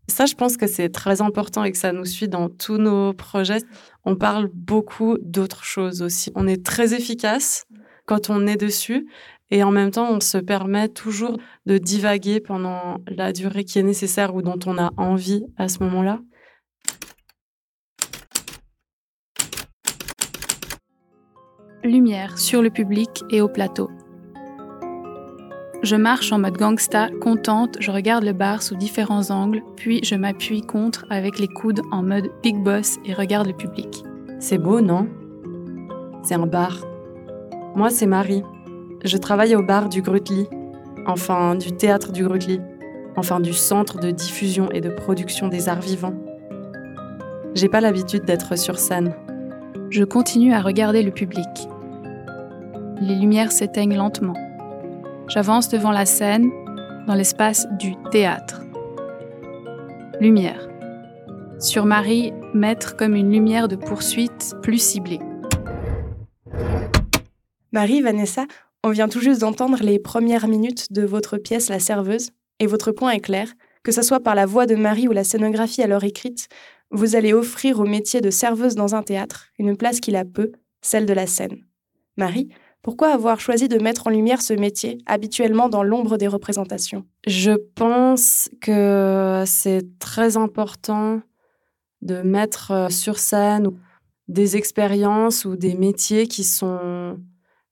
Ça, 0.10 0.26
je 0.26 0.36
pense 0.36 0.56
que 0.56 0.68
c'est 0.68 0.88
très 0.90 1.22
important 1.22 1.66
et 1.66 1.72
que 1.72 1.78
ça 1.78 1.92
nous 1.92 2.06
suit 2.06 2.30
dans 2.30 2.48
tous 2.48 2.78
nos 2.78 3.12
projets. 3.14 3.60
On 4.10 4.16
parle 4.16 4.50
beaucoup 4.54 5.18
d'autres 5.22 5.66
choses 5.66 6.02
aussi. 6.02 6.32
On 6.34 6.48
est 6.48 6.66
très 6.66 6.94
efficace 6.94 7.66
quand 8.06 8.30
on 8.30 8.48
est 8.48 8.56
dessus 8.56 9.06
et 9.52 9.64
en 9.64 9.72
même 9.72 9.92
temps, 9.92 10.10
on 10.10 10.22
se 10.22 10.38
permet 10.38 10.88
toujours 10.88 11.38
de 11.66 11.78
divaguer 11.78 12.40
pendant 12.40 13.00
la 13.06 13.34
durée 13.34 13.66
qui 13.66 13.80
est 13.80 13.84
nécessaire 13.84 14.34
ou 14.34 14.42
dont 14.42 14.60
on 14.66 14.78
a 14.78 14.94
envie 14.96 15.44
à 15.58 15.68
ce 15.68 15.84
moment-là. 15.84 16.22
Lumière 21.84 22.38
sur 22.40 22.62
le 22.62 22.70
public 22.70 23.26
et 23.30 23.42
au 23.42 23.50
plateau. 23.50 23.90
Je 25.84 25.96
marche 25.96 26.32
en 26.32 26.40
mode 26.40 26.58
gangsta, 26.58 27.10
contente, 27.22 27.78
je 27.80 27.92
regarde 27.92 28.24
le 28.24 28.34
bar 28.34 28.64
sous 28.64 28.76
différents 28.76 29.30
angles, 29.30 29.62
puis 29.76 30.00
je 30.04 30.16
m'appuie 30.16 30.62
contre 30.62 31.06
avec 31.12 31.38
les 31.38 31.48
coudes 31.48 31.82
en 31.92 32.02
mode 32.02 32.32
big 32.42 32.58
boss 32.64 32.98
et 33.06 33.14
regarde 33.14 33.46
le 33.46 33.54
public. 33.54 34.04
C'est 34.40 34.58
beau, 34.58 34.82
non? 34.82 35.08
C'est 36.24 36.34
un 36.34 36.48
bar. 36.48 36.80
Moi, 37.76 37.92
c'est 37.92 38.08
Marie. 38.08 38.44
Je 39.06 39.18
travaille 39.18 39.56
au 39.56 39.62
bar 39.62 39.88
du 39.88 40.02
Grutli, 40.02 40.48
enfin 41.06 41.54
du 41.54 41.72
théâtre 41.72 42.12
du 42.12 42.24
Grutli, 42.24 42.60
enfin 43.16 43.40
du 43.40 43.54
centre 43.54 44.00
de 44.00 44.10
diffusion 44.10 44.72
et 44.72 44.82
de 44.82 44.90
production 44.90 45.48
des 45.48 45.70
arts 45.70 45.82
vivants. 45.82 46.16
J'ai 47.54 47.70
pas 47.70 47.82
l'habitude 47.82 48.26
d'être 48.26 48.58
sur 48.58 48.80
scène. 48.80 49.14
Je 49.92 50.04
continue 50.04 50.54
à 50.54 50.62
regarder 50.62 51.04
le 51.04 51.12
public. 51.12 51.48
Les 53.00 53.16
lumières 53.16 53.52
s'éteignent 53.52 53.96
lentement. 53.96 54.34
J'avance 55.28 55.68
devant 55.68 55.92
la 55.92 56.06
scène, 56.06 56.52
dans 57.06 57.14
l'espace 57.14 57.68
du 57.78 57.96
théâtre. 58.12 58.62
Lumière. 60.22 60.70
Sur 61.60 61.86
Marie, 61.86 62.32
mettre 62.54 62.96
comme 62.96 63.14
une 63.14 63.32
lumière 63.32 63.68
de 63.68 63.76
poursuite 63.76 64.56
plus 64.62 64.82
ciblée. 64.82 65.20
Marie, 67.74 68.02
Vanessa, 68.02 68.46
on 68.86 68.92
vient 68.92 69.10
tout 69.10 69.20
juste 69.20 69.42
d'entendre 69.42 69.80
les 69.82 70.00
premières 70.00 70.48
minutes 70.48 70.94
de 70.94 71.04
votre 71.04 71.38
pièce 71.38 71.68
La 71.68 71.80
Serveuse, 71.80 72.30
et 72.60 72.66
votre 72.68 72.94
point 72.94 73.12
est 73.12 73.20
clair, 73.20 73.52
que 73.84 73.92
ce 73.92 74.02
soit 74.02 74.22
par 74.22 74.34
la 74.34 74.46
voix 74.46 74.66
de 74.66 74.76
Marie 74.76 75.10
ou 75.10 75.12
la 75.12 75.26
scénographie 75.26 75.84
alors 75.84 76.06
écrite, 76.06 76.48
vous 76.90 77.18
allez 77.18 77.34
offrir 77.34 77.82
au 77.82 77.86
métier 77.86 78.22
de 78.22 78.30
serveuse 78.30 78.76
dans 78.76 78.96
un 78.96 79.04
théâtre 79.04 79.48
une 79.60 79.76
place 79.76 80.00
qu'il 80.00 80.16
a 80.16 80.24
peu, 80.24 80.54
celle 80.82 81.06
de 81.06 81.14
la 81.14 81.28
scène. 81.28 81.66
Marie, 82.16 82.50
pourquoi 82.82 83.10
avoir 83.10 83.40
choisi 83.40 83.68
de 83.68 83.78
mettre 83.80 84.08
en 84.08 84.10
lumière 84.10 84.42
ce 84.42 84.54
métier, 84.54 85.00
habituellement 85.06 85.70
dans 85.70 85.84
l'ombre 85.84 86.18
des 86.18 86.28
représentations? 86.28 87.06
Je 87.26 87.52
pense 87.76 88.50
que 88.62 89.44
c'est 89.46 90.00
très 90.00 90.38
important 90.38 91.22
de 92.02 92.22
mettre 92.22 92.72
euh, 92.72 92.90
sur 92.90 93.18
scène 93.18 93.72
des 94.28 94.58
expériences 94.58 95.46
ou 95.46 95.56
des 95.56 95.74
métiers 95.74 96.28
qui 96.28 96.44
sont 96.44 97.18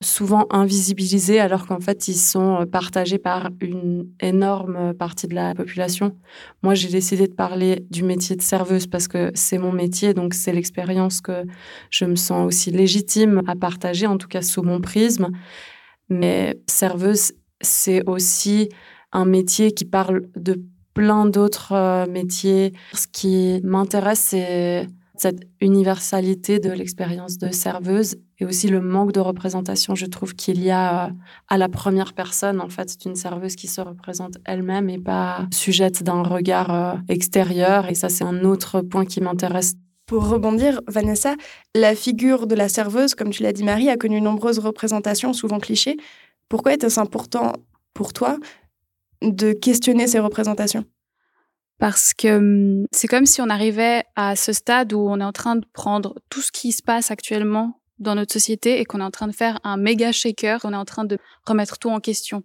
souvent 0.01 0.45
invisibilisés 0.49 1.39
alors 1.39 1.65
qu'en 1.67 1.79
fait 1.79 2.07
ils 2.07 2.17
sont 2.17 2.61
euh, 2.61 2.65
partagés 2.65 3.17
par 3.17 3.49
une 3.61 4.07
énorme 4.19 4.93
partie 4.93 5.27
de 5.27 5.35
la 5.35 5.55
population. 5.55 6.17
Moi 6.63 6.75
j'ai 6.75 6.89
décidé 6.89 7.27
de 7.27 7.33
parler 7.33 7.85
du 7.89 8.03
métier 8.03 8.35
de 8.35 8.41
serveuse 8.41 8.87
parce 8.87 9.07
que 9.07 9.31
c'est 9.35 9.57
mon 9.57 9.71
métier 9.71 10.13
donc 10.13 10.33
c'est 10.33 10.51
l'expérience 10.51 11.21
que 11.21 11.45
je 11.89 12.05
me 12.05 12.15
sens 12.15 12.45
aussi 12.45 12.71
légitime 12.71 13.41
à 13.47 13.55
partager 13.55 14.05
en 14.05 14.17
tout 14.17 14.27
cas 14.27 14.41
sous 14.41 14.63
mon 14.63 14.81
prisme. 14.81 15.29
Mais 16.09 16.59
serveuse 16.67 17.31
c'est 17.61 18.07
aussi 18.07 18.69
un 19.13 19.25
métier 19.25 19.71
qui 19.71 19.85
parle 19.85 20.27
de 20.35 20.61
plein 20.93 21.25
d'autres 21.25 21.71
euh, 21.73 22.05
métiers. 22.05 22.73
Ce 22.93 23.07
qui 23.07 23.61
m'intéresse 23.63 24.19
c'est 24.19 24.87
cette 25.17 25.47
universalité 25.61 26.59
de 26.59 26.71
l'expérience 26.71 27.37
de 27.37 27.49
serveuse 27.51 28.17
et 28.39 28.45
aussi 28.45 28.67
le 28.67 28.81
manque 28.81 29.13
de 29.13 29.19
représentation, 29.19 29.95
je 29.95 30.05
trouve 30.05 30.35
qu'il 30.35 30.61
y 30.61 30.69
a 30.69 31.05
euh, 31.05 31.09
à 31.47 31.57
la 31.57 31.69
première 31.69 32.13
personne, 32.13 32.59
en 32.59 32.69
fait, 32.69 32.89
c'est 32.89 33.05
une 33.05 33.15
serveuse 33.15 33.55
qui 33.55 33.67
se 33.67 33.79
représente 33.79 34.37
elle-même 34.43 34.89
et 34.89 34.99
pas 34.99 35.47
sujette 35.53 36.03
d'un 36.03 36.21
regard 36.21 36.73
euh, 36.73 36.93
extérieur. 37.07 37.89
Et 37.89 37.95
ça, 37.95 38.09
c'est 38.09 38.25
un 38.25 38.43
autre 38.43 38.81
point 38.81 39.05
qui 39.05 39.21
m'intéresse. 39.21 39.75
Pour 40.05 40.27
rebondir, 40.27 40.81
Vanessa, 40.87 41.35
la 41.73 41.95
figure 41.95 42.45
de 42.45 42.55
la 42.55 42.69
serveuse, 42.69 43.15
comme 43.15 43.31
tu 43.31 43.41
l'as 43.41 43.53
dit 43.53 43.63
Marie, 43.63 43.89
a 43.89 43.97
connu 43.97 44.21
nombreuses 44.21 44.59
représentations, 44.59 45.33
souvent 45.33 45.59
clichés. 45.59 45.97
Pourquoi 46.47 46.73
était-ce 46.73 46.99
important 46.99 47.53
pour 47.93 48.13
toi 48.13 48.37
de 49.23 49.53
questionner 49.53 50.05
ces 50.05 50.19
représentations? 50.19 50.83
Parce 51.79 52.13
que 52.13 52.37
hum, 52.37 52.85
c'est 52.91 53.07
comme 53.07 53.25
si 53.25 53.41
on 53.41 53.49
arrivait 53.49 54.03
à 54.15 54.35
ce 54.35 54.53
stade 54.53 54.93
où 54.93 54.99
on 54.99 55.19
est 55.19 55.23
en 55.25 55.31
train 55.31 55.55
de 55.55 55.65
prendre 55.73 56.15
tout 56.29 56.41
ce 56.41 56.51
qui 56.51 56.71
se 56.71 56.83
passe 56.83 57.09
actuellement 57.11 57.79
dans 57.99 58.15
notre 58.15 58.33
société 58.33 58.79
et 58.79 58.85
qu'on 58.85 58.99
est 58.99 59.03
en 59.03 59.11
train 59.11 59.27
de 59.27 59.35
faire 59.35 59.59
un 59.63 59.77
méga 59.77 60.11
shaker, 60.11 60.61
on 60.63 60.73
est 60.73 60.77
en 60.77 60.85
train 60.85 61.05
de 61.05 61.17
remettre 61.45 61.77
tout 61.77 61.89
en 61.89 61.99
question. 61.99 62.43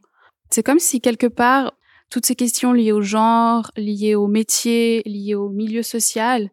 C'est 0.51 0.63
comme 0.63 0.79
si 0.79 1.01
quelque 1.01 1.27
part, 1.27 1.73
toutes 2.11 2.27
ces 2.27 2.35
questions 2.35 2.73
liées 2.73 2.93
au 2.93 3.03
genre, 3.03 3.71
liées 3.77 4.15
au 4.15 4.27
métier, 4.27 5.03
liées 5.07 5.35
au 5.35 5.49
milieu 5.49 5.83
social, 5.83 6.51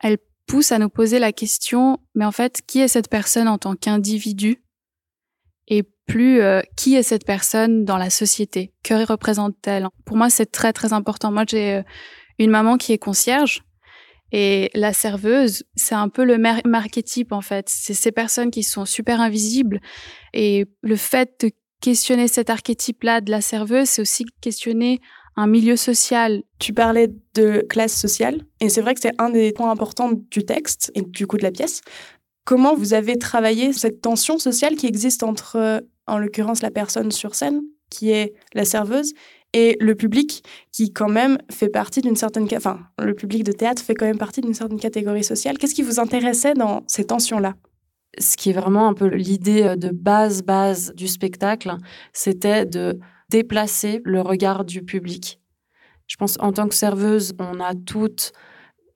elles 0.00 0.18
poussent 0.46 0.72
à 0.72 0.78
nous 0.78 0.90
poser 0.90 1.18
la 1.18 1.32
question, 1.32 1.98
mais 2.14 2.24
en 2.24 2.32
fait, 2.32 2.60
qui 2.66 2.80
est 2.80 2.88
cette 2.88 3.08
personne 3.08 3.48
en 3.48 3.58
tant 3.58 3.74
qu'individu? 3.74 4.62
Et 5.68 5.84
plus, 6.06 6.40
euh, 6.40 6.60
qui 6.76 6.96
est 6.96 7.02
cette 7.02 7.24
personne 7.24 7.84
dans 7.84 7.96
la 7.96 8.10
société? 8.10 8.72
Que 8.82 9.06
représente-t-elle? 9.06 9.88
Pour 10.04 10.16
moi, 10.16 10.28
c'est 10.28 10.50
très, 10.50 10.72
très 10.72 10.92
important. 10.92 11.30
Moi, 11.30 11.44
j'ai 11.48 11.76
euh, 11.76 11.82
une 12.38 12.50
maman 12.50 12.76
qui 12.76 12.92
est 12.92 12.98
concierge 12.98 13.62
et 14.32 14.70
la 14.74 14.92
serveuse, 14.92 15.62
c'est 15.76 15.94
un 15.94 16.08
peu 16.08 16.24
le 16.24 16.38
marketype 16.38 17.32
en 17.32 17.42
fait. 17.42 17.68
C'est 17.68 17.94
ces 17.94 18.12
personnes 18.12 18.50
qui 18.50 18.62
sont 18.62 18.86
super 18.86 19.20
invisibles. 19.20 19.80
Et 20.32 20.64
le 20.80 20.96
fait 20.96 21.30
de 21.40 21.50
questionner 21.80 22.28
cet 22.28 22.48
archétype-là 22.48 23.20
de 23.20 23.30
la 23.30 23.42
serveuse, 23.42 23.88
c'est 23.88 24.02
aussi 24.02 24.24
questionner 24.40 25.00
un 25.36 25.46
milieu 25.46 25.76
social. 25.76 26.42
Tu 26.58 26.72
parlais 26.72 27.08
de 27.34 27.64
classe 27.68 27.98
sociale, 27.98 28.42
et 28.60 28.68
c'est 28.68 28.80
vrai 28.80 28.94
que 28.94 29.00
c'est 29.00 29.20
un 29.20 29.30
des 29.30 29.52
points 29.52 29.70
importants 29.70 30.12
du 30.12 30.44
texte 30.44 30.90
et 30.94 31.02
du 31.02 31.26
coup 31.26 31.36
de 31.36 31.42
la 31.42 31.50
pièce. 31.50 31.80
Comment 32.44 32.74
vous 32.74 32.94
avez 32.94 33.18
travaillé 33.18 33.72
cette 33.72 34.00
tension 34.00 34.38
sociale 34.38 34.76
qui 34.76 34.86
existe 34.86 35.22
entre, 35.22 35.82
en 36.06 36.18
l'occurrence, 36.18 36.62
la 36.62 36.70
personne 36.70 37.10
sur 37.10 37.34
scène, 37.34 37.62
qui 37.88 38.10
est 38.10 38.34
la 38.54 38.64
serveuse, 38.64 39.12
et 39.52 39.76
le 39.80 39.94
public 39.94 40.42
qui 40.70 40.92
quand 40.92 41.08
même 41.08 41.38
fait 41.50 41.68
partie 41.68 42.00
d'une 42.00 42.16
certaine 42.16 42.48
enfin 42.56 42.80
le 42.98 43.14
public 43.14 43.44
de 43.44 43.52
théâtre 43.52 43.82
fait 43.82 43.94
quand 43.94 44.06
même 44.06 44.18
partie 44.18 44.40
d'une 44.40 44.54
certaine 44.54 44.80
catégorie 44.80 45.24
sociale. 45.24 45.58
Qu'est-ce 45.58 45.74
qui 45.74 45.82
vous 45.82 46.00
intéressait 46.00 46.54
dans 46.54 46.84
ces 46.86 47.04
tensions-là? 47.04 47.54
Ce 48.18 48.36
qui 48.36 48.50
est 48.50 48.54
vraiment 48.54 48.88
un 48.88 48.94
peu 48.94 49.06
l'idée 49.06 49.62
euh, 49.62 49.76
de 49.76 49.88
base 49.88 50.42
base 50.42 50.92
du 50.94 51.08
spectacle, 51.08 51.74
c'était 52.12 52.66
de 52.66 52.98
déplacer 53.30 54.02
le 54.04 54.20
regard 54.20 54.64
du 54.64 54.82
public. 54.82 55.40
Je 56.06 56.16
pense 56.16 56.36
en 56.40 56.52
tant 56.52 56.68
que 56.68 56.74
serveuse, 56.74 57.32
on 57.38 57.58
a 57.60 57.74
toutes 57.74 58.32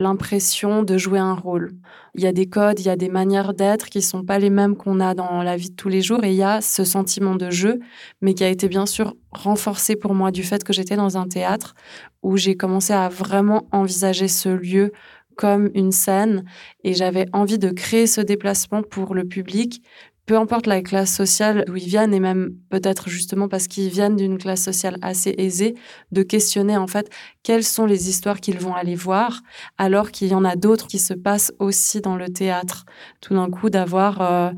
l'impression 0.01 0.83
de 0.83 0.99
jouer 0.99 1.19
un 1.19 1.35
rôle. 1.35 1.73
Il 2.15 2.23
y 2.23 2.27
a 2.27 2.33
des 2.33 2.47
codes, 2.47 2.81
il 2.81 2.87
y 2.87 2.91
a 2.91 2.97
des 2.97 3.09
manières 3.09 3.55
d'être 3.55 3.89
qui 3.89 4.03
sont 4.03 4.25
pas 4.25 4.39
les 4.39 4.51
mêmes 4.51 4.77
qu'on 4.77 5.01
a 5.01 5.15
dans 5.15 5.43
la 5.43 5.57
vie 5.57 5.71
de 5.71 5.77
tous 5.77 5.89
les 5.89 6.03
jours 6.03 6.25
et 6.25 6.31
il 6.31 6.37
y 6.37 6.43
a 6.43 6.61
ce 6.61 6.85
sentiment 6.85 7.35
de 7.35 7.51
jeu, 7.51 7.79
mais 8.21 8.35
qui 8.35 8.45
a 8.45 8.49
été 8.49 8.69
bien 8.69 8.87
sûr 8.87 9.15
renforcé 9.33 9.97
pour 9.97 10.15
moi 10.15 10.31
du 10.31 10.43
fait 10.43 10.65
que 10.65 10.73
j'étais 10.73 10.97
dans 10.97 11.19
un 11.19 11.29
théâtre 11.29 11.75
où 12.23 12.37
j'ai 12.37 12.57
commencé 12.57 12.93
à 12.93 13.09
vraiment 13.09 13.67
envisager 13.73 14.29
ce 14.29 14.49
lieu 14.49 14.93
comme 15.37 15.71
une 15.75 15.93
scène 15.93 16.45
et 16.83 16.95
j'avais 16.95 17.27
envie 17.33 17.59
de 17.59 17.71
créer 17.71 18.07
ce 18.07 18.21
déplacement 18.21 18.83
pour 18.83 19.15
le 19.15 19.25
public 19.25 19.83
peu 20.27 20.37
importe 20.37 20.67
la 20.67 20.83
classe 20.83 21.15
sociale 21.15 21.65
d'où 21.67 21.77
ils 21.77 21.87
viennent, 21.87 22.13
et 22.13 22.21
même 22.21 22.55
peut-être 22.69 23.09
justement 23.09 23.49
parce 23.49 23.69
qu'ils 23.69 23.89
viennent 23.89 24.17
d'une 24.17 24.39
classe 24.39 24.63
sociale 24.63 24.99
assez 25.01 25.35
aisée, 25.39 25.75
de 26.11 26.23
questionner 26.23 26.77
en 26.77 26.89
fait 26.89 27.09
quelles 27.45 27.65
sont 27.65 27.87
les 27.87 28.11
histoires 28.11 28.41
qu'ils 28.41 28.59
vont 28.59 28.75
aller 28.75 28.97
voir, 28.97 29.43
alors 29.79 30.11
qu'il 30.11 30.29
y 30.29 30.35
en 30.35 30.45
a 30.45 30.57
d'autres 30.57 30.89
qui 30.89 30.99
se 30.99 31.15
passent 31.15 31.53
aussi 31.61 32.01
dans 32.01 32.17
le 32.17 32.29
théâtre. 32.29 32.85
Tout 33.21 33.35
d'un 33.35 33.49
coup, 33.49 33.71
d'avoir 33.71 34.21
euh, 34.21 34.51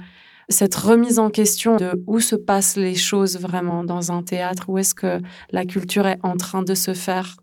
cette 0.48 0.74
remise 0.74 1.18
en 1.18 1.28
question 1.28 1.76
de 1.76 2.02
où 2.06 2.20
se 2.20 2.34
passent 2.34 2.76
les 2.76 2.94
choses 2.94 3.38
vraiment 3.38 3.84
dans 3.84 4.10
un 4.10 4.22
théâtre, 4.22 4.64
où 4.68 4.78
est-ce 4.78 4.94
que 4.94 5.20
la 5.50 5.66
culture 5.66 6.06
est 6.06 6.18
en 6.22 6.36
train 6.36 6.62
de 6.62 6.74
se 6.74 6.94
faire. 6.94 7.36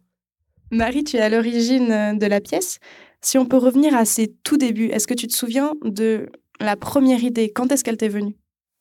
Marie, 0.71 1.03
tu 1.03 1.17
es 1.17 1.21
à 1.21 1.29
l'origine 1.29 1.91
euh, 1.91 2.13
de 2.13 2.25
la 2.25 2.41
pièce. 2.41 2.79
Si 3.21 3.37
on 3.37 3.45
peut 3.45 3.57
revenir 3.57 3.95
à 3.95 4.05
ses 4.05 4.33
tout 4.43 4.57
débuts, 4.57 4.87
est-ce 4.87 5.07
que 5.07 5.13
tu 5.13 5.27
te 5.27 5.33
souviens 5.33 5.73
de 5.83 6.29
la 6.59 6.75
première 6.75 7.23
idée, 7.23 7.51
quand 7.51 7.71
est-ce 7.71 7.83
qu'elle 7.83 7.97
t'est 7.97 8.09
venue? 8.09 8.35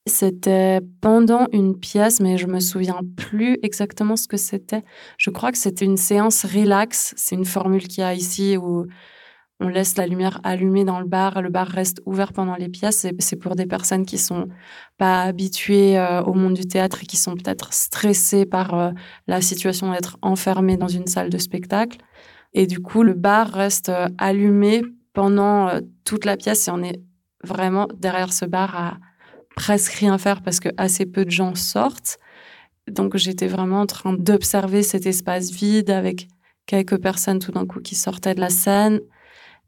C'était 0.07 0.81
pendant 1.01 1.47
une 1.53 1.79
pièce, 1.79 2.21
mais 2.21 2.37
je 2.37 2.47
me 2.47 2.61
souviens 2.61 3.01
plus 3.17 3.59
exactement 3.63 4.17
ce 4.17 4.29
que 4.29 4.37
c'était. 4.37 4.83
Je 5.17 5.31
crois 5.31 5.51
que 5.51 5.57
c'était 5.57 5.87
une 5.87 5.97
séance 5.97 6.45
relax. 6.45 7.15
C'est 7.17 7.37
une 7.37 7.47
formule 7.47 7.89
qu'il 7.89 8.01
y 8.01 8.05
a 8.05 8.13
ici 8.13 8.59
où 8.59 8.87
on 9.61 9.69
laisse 9.69 9.97
la 9.97 10.07
lumière 10.07 10.41
allumée 10.45 10.85
dans 10.85 11.01
le 11.01 11.07
bar, 11.07 11.41
le 11.41 11.49
bar 11.49 11.67
reste 11.69 12.03
ouvert 12.05 12.35
pendant 12.35 12.57
les 12.57 12.69
pièces. 12.69 13.07
C'est 13.19 13.37
pour 13.37 13.57
des 13.57 13.65
personnes 13.65 14.05
qui 14.05 14.19
sont 14.19 14.49
pas 14.99 15.23
habituées 15.23 15.99
euh, 15.99 16.23
au 16.23 16.35
monde 16.35 16.55
du 16.55 16.67
théâtre 16.67 17.03
et 17.03 17.07
qui 17.07 17.17
sont 17.17 17.35
peut-être 17.35 17.73
stressées 17.73 18.45
par 18.45 18.75
euh, 18.75 18.91
la 19.27 19.41
situation 19.41 19.91
d'être 19.91 20.19
enfermées 20.21 20.77
dans 20.77 20.89
une 20.89 21.07
salle 21.07 21.31
de 21.31 21.39
spectacle. 21.39 21.99
Et 22.53 22.67
du 22.67 22.81
coup, 22.81 23.03
le 23.03 23.15
bar 23.15 23.49
reste 23.49 23.89
euh, 23.89 24.09
allumé 24.19 24.83
pendant 25.15 25.71
toute 26.05 26.25
la 26.25 26.37
pièce 26.37 26.67
et 26.69 26.73
on 26.73 26.83
est 26.83 27.01
vraiment 27.45 27.89
derrière 27.97 28.33
ce 28.33 28.45
bar 28.45 28.77
à 28.77 28.99
presque 29.57 29.93
rien 29.93 30.19
faire 30.19 30.43
parce 30.43 30.61
que 30.61 30.69
assez 30.77 31.07
peu 31.07 31.25
de 31.25 31.31
gens 31.31 31.55
sortent. 31.55 32.19
Donc 32.89 33.17
j'étais 33.17 33.47
vraiment 33.47 33.81
en 33.81 33.87
train 33.87 34.13
d'observer 34.13 34.83
cet 34.83 35.07
espace 35.07 35.51
vide 35.51 35.91
avec 35.91 36.29
quelques 36.67 36.99
personnes 36.99 37.39
tout 37.39 37.53
d'un 37.53 37.67
coup 37.67 37.81
qui 37.81 37.95
sortaient 37.95 38.35
de 38.35 38.41
la 38.41 38.51
scène. 38.51 39.01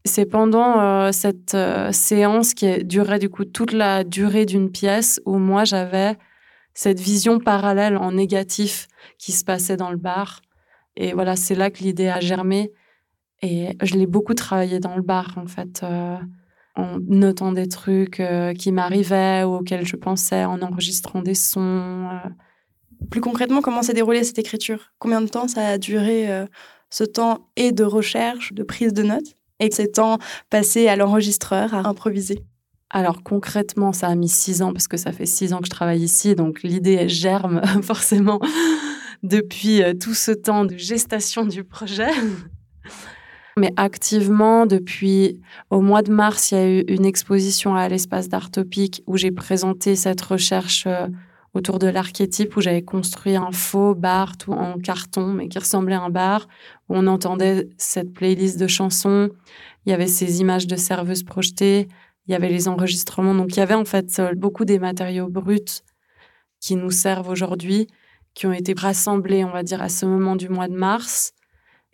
C'est 0.04 0.26
pendant 0.26 0.80
euh, 0.80 1.12
cette 1.12 1.54
euh, 1.54 1.90
séance 1.92 2.54
qui 2.54 2.84
durait 2.84 3.18
du 3.18 3.28
coup 3.28 3.44
toute 3.44 3.72
la 3.72 4.04
durée 4.04 4.46
d'une 4.46 4.70
pièce 4.70 5.20
où 5.24 5.38
moi 5.38 5.64
j'avais 5.64 6.16
cette 6.74 7.00
vision 7.00 7.38
parallèle 7.38 7.96
en 7.96 8.12
négatif 8.12 8.86
qui 9.18 9.32
se 9.32 9.44
passait 9.44 9.76
dans 9.76 9.90
le 9.90 9.96
bar. 9.96 10.42
Et 10.96 11.12
voilà, 11.12 11.34
c'est 11.34 11.54
là 11.54 11.70
que 11.70 11.82
l'idée 11.82 12.08
a 12.08 12.20
germé. 12.20 12.70
Et 13.42 13.76
je 13.82 13.94
l'ai 13.94 14.06
beaucoup 14.06 14.34
travaillé 14.34 14.78
dans 14.78 14.94
le 14.94 15.02
bar 15.02 15.34
en 15.36 15.46
fait. 15.46 15.80
Euh, 15.82 16.16
en 16.76 16.98
notant 17.08 17.52
des 17.52 17.68
trucs 17.68 18.20
euh, 18.20 18.52
qui 18.52 18.70
m'arrivaient 18.70 19.44
ou 19.44 19.56
auxquels 19.56 19.86
je 19.86 19.96
pensais, 19.96 20.44
en 20.44 20.60
enregistrant 20.62 21.22
des 21.22 21.34
sons. 21.34 22.08
Euh. 22.12 22.28
Plus 23.10 23.20
concrètement, 23.20 23.62
comment 23.62 23.82
s'est 23.82 23.94
déroulée 23.94 24.24
cette 24.24 24.38
écriture? 24.38 24.92
Combien 24.98 25.20
de 25.20 25.28
temps 25.28 25.48
ça 25.48 25.66
a 25.66 25.78
duré 25.78 26.30
euh, 26.30 26.46
ce 26.90 27.04
temps 27.04 27.48
et 27.56 27.72
de 27.72 27.84
recherche, 27.84 28.52
de 28.52 28.62
prise 28.62 28.92
de 28.92 29.02
notes, 29.02 29.34
et 29.58 29.70
ce 29.70 29.82
temps 29.82 30.18
passé 30.50 30.88
à 30.88 30.96
l'enregistreur, 30.96 31.74
à 31.74 31.88
improviser? 31.88 32.44
Alors 32.90 33.22
concrètement, 33.22 33.92
ça 33.92 34.08
a 34.08 34.14
mis 34.14 34.28
six 34.28 34.62
ans 34.62 34.72
parce 34.72 34.86
que 34.86 34.96
ça 34.96 35.12
fait 35.12 35.26
six 35.26 35.52
ans 35.52 35.58
que 35.58 35.66
je 35.66 35.70
travaille 35.70 36.02
ici, 36.02 36.34
donc 36.34 36.62
l'idée 36.62 37.08
germe 37.08 37.60
forcément 37.82 38.38
depuis 39.22 39.82
tout 39.98 40.14
ce 40.14 40.30
temps 40.30 40.64
de 40.64 40.76
gestation 40.76 41.44
du 41.44 41.64
projet. 41.64 42.10
Mais 43.58 43.72
activement, 43.78 44.66
depuis 44.66 45.40
au 45.70 45.80
mois 45.80 46.02
de 46.02 46.12
mars, 46.12 46.50
il 46.50 46.54
y 46.54 46.60
a 46.60 46.68
eu 46.68 46.80
une 46.88 47.06
exposition 47.06 47.74
à 47.74 47.88
l'espace 47.88 48.28
d'art 48.28 48.50
topique 48.50 49.02
où 49.06 49.16
j'ai 49.16 49.30
présenté 49.30 49.96
cette 49.96 50.20
recherche 50.20 50.86
euh, 50.86 51.06
autour 51.54 51.78
de 51.78 51.86
l'archétype, 51.86 52.54
où 52.54 52.60
j'avais 52.60 52.82
construit 52.82 53.34
un 53.34 53.52
faux 53.52 53.94
bar 53.94 54.36
tout 54.36 54.52
en 54.52 54.78
carton, 54.78 55.28
mais 55.28 55.48
qui 55.48 55.58
ressemblait 55.58 55.94
à 55.94 56.02
un 56.02 56.10
bar, 56.10 56.48
où 56.90 56.96
on 56.96 57.06
entendait 57.06 57.70
cette 57.78 58.12
playlist 58.12 58.60
de 58.60 58.66
chansons. 58.66 59.30
Il 59.86 59.90
y 59.90 59.94
avait 59.94 60.06
ces 60.06 60.42
images 60.42 60.66
de 60.66 60.76
serveuses 60.76 61.22
projetées, 61.22 61.88
il 62.26 62.32
y 62.32 62.34
avait 62.34 62.50
les 62.50 62.68
enregistrements. 62.68 63.34
Donc 63.34 63.56
il 63.56 63.60
y 63.60 63.62
avait 63.62 63.72
en 63.72 63.86
fait 63.86 64.18
euh, 64.18 64.34
beaucoup 64.34 64.66
des 64.66 64.78
matériaux 64.78 65.28
bruts 65.30 65.80
qui 66.60 66.76
nous 66.76 66.90
servent 66.90 67.30
aujourd'hui, 67.30 67.86
qui 68.34 68.46
ont 68.46 68.52
été 68.52 68.74
rassemblés, 68.76 69.44
on 69.46 69.50
va 69.50 69.62
dire, 69.62 69.80
à 69.80 69.88
ce 69.88 70.04
moment 70.04 70.36
du 70.36 70.50
mois 70.50 70.68
de 70.68 70.76
mars 70.76 71.32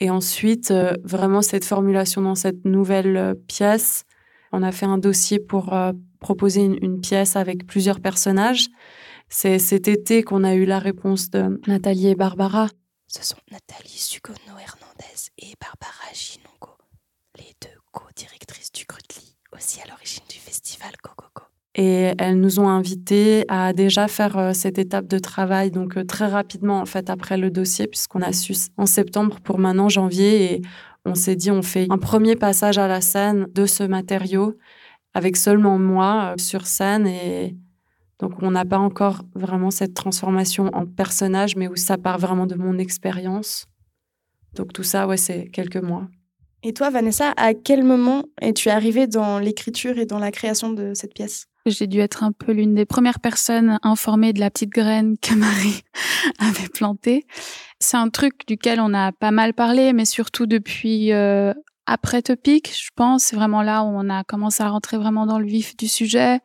et 0.02 0.11
ensuite, 0.11 0.73
euh, 0.73 0.94
vraiment, 1.04 1.42
cette 1.42 1.64
formulation 1.64 2.23
dans 2.23 2.35
cette 2.35 2.64
nouvelle 2.64 3.16
euh, 3.16 3.35
pièce, 3.35 4.02
on 4.50 4.64
a 4.64 4.73
fait 4.73 4.85
un 4.85 4.99
dossier 4.99 5.38
pour 5.38 5.73
euh, 5.75 5.92
proposer 6.18 6.62
une, 6.62 7.00
pièce 7.00 7.37
avec 7.37 7.68
plusieurs 7.68 8.00
personnages. 8.00 8.66
C'est 9.28 9.61
cet 9.61 9.87
été 9.87 10.25
qu'on 10.25 10.42
a 10.42 10.56
eu 10.56 10.64
la 10.64 10.80
réponse 10.80 11.30
de 11.30 11.61
Nathalie 11.68 12.09
et 12.09 12.16
Barbara. 12.16 12.66
Ce 13.06 13.25
sont 13.25 13.37
Nathalie 13.52 13.97
Sugono-Hernandez 13.97 15.30
et 15.38 15.54
Barbara 15.61 16.12
Ginongo, 16.12 16.76
les 17.38 17.54
deux 17.62 17.78
co-directrices 17.92 18.73
du 18.73 18.85
Grutli, 18.85 19.37
aussi 19.52 19.80
à 19.82 19.88
l'origine 19.88 20.25
du 20.28 20.38
festival 20.38 20.90
Cococo. 21.00 21.32
Et 21.75 22.12
elles 22.19 22.38
nous 22.38 22.61
ont 22.61 22.69
invités 22.69 23.47
à 23.49 23.73
déjà 23.73 24.07
faire 24.07 24.37
euh, 24.37 24.52
cette 24.52 24.79
étape 24.79 25.07
de 25.07 25.19
travail, 25.19 25.71
donc 25.71 25.97
euh, 25.97 26.05
très 26.05 26.26
rapidement 26.26 26.81
en 26.81 26.85
fait 26.85 27.09
après 27.09 27.38
le 27.38 27.50
dossier, 27.50 27.87
puisqu'on 27.87 28.21
a 28.21 28.33
su 28.33 28.55
en 28.76 28.85
septembre 28.85 29.41
pour 29.41 29.59
maintenant 29.59 29.88
janvier, 29.88 30.52
et 30.52 30.62
on 31.07 31.14
s'est 31.14 31.35
dit 31.35 31.50
on 31.50 31.62
fait 31.62 31.87
un 31.88 31.97
premier 31.97 32.37
passage 32.37 32.76
à 32.76 32.88
la 32.88 33.00
scène 33.00 33.47
de 33.55 33.64
ce 33.64 33.85
matériau 33.85 34.55
avec 35.14 35.37
seulement 35.37 35.79
moi 35.79 36.33
euh, 36.33 36.35
sur 36.37 36.67
scène, 36.67 37.07
et 37.07 37.57
donc 38.19 38.33
on 38.43 38.50
n'a 38.50 38.67
pas 38.67 38.79
encore 38.79 39.23
vraiment 39.35 39.71
cette 39.71 39.95
transformation 39.95 40.69
en 40.75 40.85
personnage, 40.85 41.57
mais 41.57 41.69
où 41.69 41.76
ça 41.76 41.97
part 41.97 42.19
vraiment 42.19 42.47
de 42.47 42.55
mon 42.55 42.76
expérience. 42.79 43.67
Donc 44.55 44.75
tout 44.75 44.83
ça, 44.83 45.07
ouais, 45.07 45.17
c'est 45.17 45.47
quelques 45.47 45.83
mois. 45.83 46.07
Et 46.62 46.75
toi, 46.75 46.91
Vanessa, 46.91 47.33
à 47.37 47.55
quel 47.55 47.83
moment 47.83 48.25
es-tu 48.41 48.69
arrivée 48.69 49.07
dans 49.07 49.38
l'écriture 49.38 49.99
et 49.99 50.07
dans 50.07 50.19
la 50.19 50.31
création 50.31 50.71
de 50.71 50.93
cette 50.95 51.14
pièce? 51.14 51.47
J'ai 51.66 51.87
dû 51.87 52.00
être 52.00 52.25
un 52.25 52.33
peu 52.33 52.52
l'une 52.52 52.75
des 52.75 52.85
premières 52.85 53.21
personnes 53.21 53.78
informées 53.83 54.33
de 54.33 54.40
la 54.40 54.50
petite 54.50 54.71
graine 54.71 55.16
que 55.19 55.35
Marie 55.35 55.83
avait 56.38 56.69
plantée. 56.69 57.25
C'est 57.78 57.97
un 57.97 58.09
truc 58.09 58.47
duquel 58.47 58.81
on 58.81 58.95
a 58.95 59.12
pas 59.12 59.31
mal 59.31 59.54
parlé, 59.54 59.92
mais 59.92 60.04
surtout 60.04 60.47
depuis 60.47 61.12
euh, 61.12 61.52
après 61.87 62.23
Topic, 62.23 62.73
je 62.75 62.90
pense. 62.95 63.25
C'est 63.25 63.37
vraiment 63.37 63.62
là 63.62 63.83
où 63.83 63.88
on 63.88 64.09
a 64.09 64.25
commencé 64.25 64.62
à 64.62 64.69
rentrer 64.69 64.99
vraiment 64.99 65.26
dans 65.26 65.38
le 65.38 65.47
vif 65.47 65.76
du 65.76 65.88
sujet. 65.88 66.40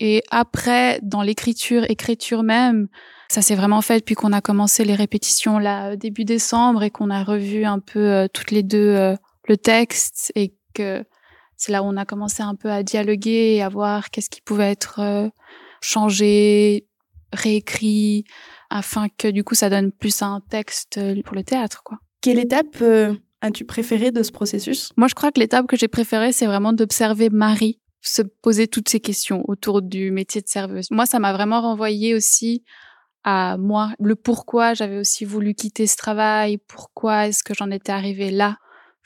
Et 0.00 0.22
après, 0.30 1.00
dans 1.02 1.22
l'écriture, 1.22 1.84
écriture 1.90 2.42
même, 2.44 2.88
ça 3.28 3.42
s'est 3.42 3.56
vraiment 3.56 3.82
fait 3.82 3.98
depuis 3.98 4.14
qu'on 4.14 4.32
a 4.32 4.40
commencé 4.40 4.84
les 4.84 4.94
répétitions 4.94 5.58
là 5.58 5.96
début 5.96 6.24
décembre 6.24 6.82
et 6.82 6.90
qu'on 6.90 7.10
a 7.10 7.24
revu 7.24 7.64
un 7.64 7.78
peu 7.78 7.98
euh, 7.98 8.28
toutes 8.32 8.52
les 8.52 8.62
deux 8.62 8.78
euh, 8.78 9.16
le 9.48 9.56
texte 9.56 10.32
et 10.34 10.54
que 10.74 11.04
c'est 11.58 11.72
là 11.72 11.82
où 11.82 11.86
on 11.86 11.96
a 11.96 12.06
commencé 12.06 12.42
un 12.42 12.54
peu 12.54 12.70
à 12.70 12.82
dialoguer 12.82 13.56
et 13.56 13.62
à 13.62 13.68
voir 13.68 14.10
qu'est-ce 14.10 14.30
qui 14.30 14.40
pouvait 14.40 14.70
être 14.70 15.00
euh, 15.00 15.28
changé, 15.82 16.86
réécrit, 17.32 18.24
afin 18.70 19.08
que 19.08 19.28
du 19.28 19.44
coup 19.44 19.54
ça 19.54 19.68
donne 19.68 19.92
plus 19.92 20.22
un 20.22 20.40
texte 20.48 20.98
euh, 20.98 21.20
pour 21.22 21.34
le 21.34 21.42
théâtre, 21.42 21.82
quoi. 21.82 21.98
Quelle 22.20 22.38
étape 22.38 22.80
euh, 22.80 23.14
as-tu 23.40 23.64
préférée 23.64 24.12
de 24.12 24.22
ce 24.22 24.32
processus? 24.32 24.92
Moi, 24.96 25.08
je 25.08 25.14
crois 25.14 25.30
que 25.30 25.38
l'étape 25.40 25.66
que 25.66 25.76
j'ai 25.76 25.88
préférée, 25.88 26.32
c'est 26.32 26.46
vraiment 26.46 26.72
d'observer 26.72 27.28
Marie 27.28 27.80
se 28.00 28.22
poser 28.22 28.68
toutes 28.68 28.88
ces 28.88 29.00
questions 29.00 29.44
autour 29.48 29.82
du 29.82 30.10
métier 30.10 30.40
de 30.40 30.48
serveuse. 30.48 30.90
Moi, 30.90 31.06
ça 31.06 31.18
m'a 31.18 31.32
vraiment 31.32 31.60
renvoyé 31.60 32.14
aussi 32.14 32.64
à 33.24 33.56
moi, 33.58 33.92
le 33.98 34.14
pourquoi 34.14 34.74
j'avais 34.74 34.98
aussi 34.98 35.24
voulu 35.24 35.54
quitter 35.54 35.86
ce 35.86 35.96
travail, 35.96 36.58
pourquoi 36.58 37.26
est-ce 37.26 37.42
que 37.42 37.52
j'en 37.52 37.70
étais 37.70 37.92
arrivée 37.92 38.30
là 38.30 38.56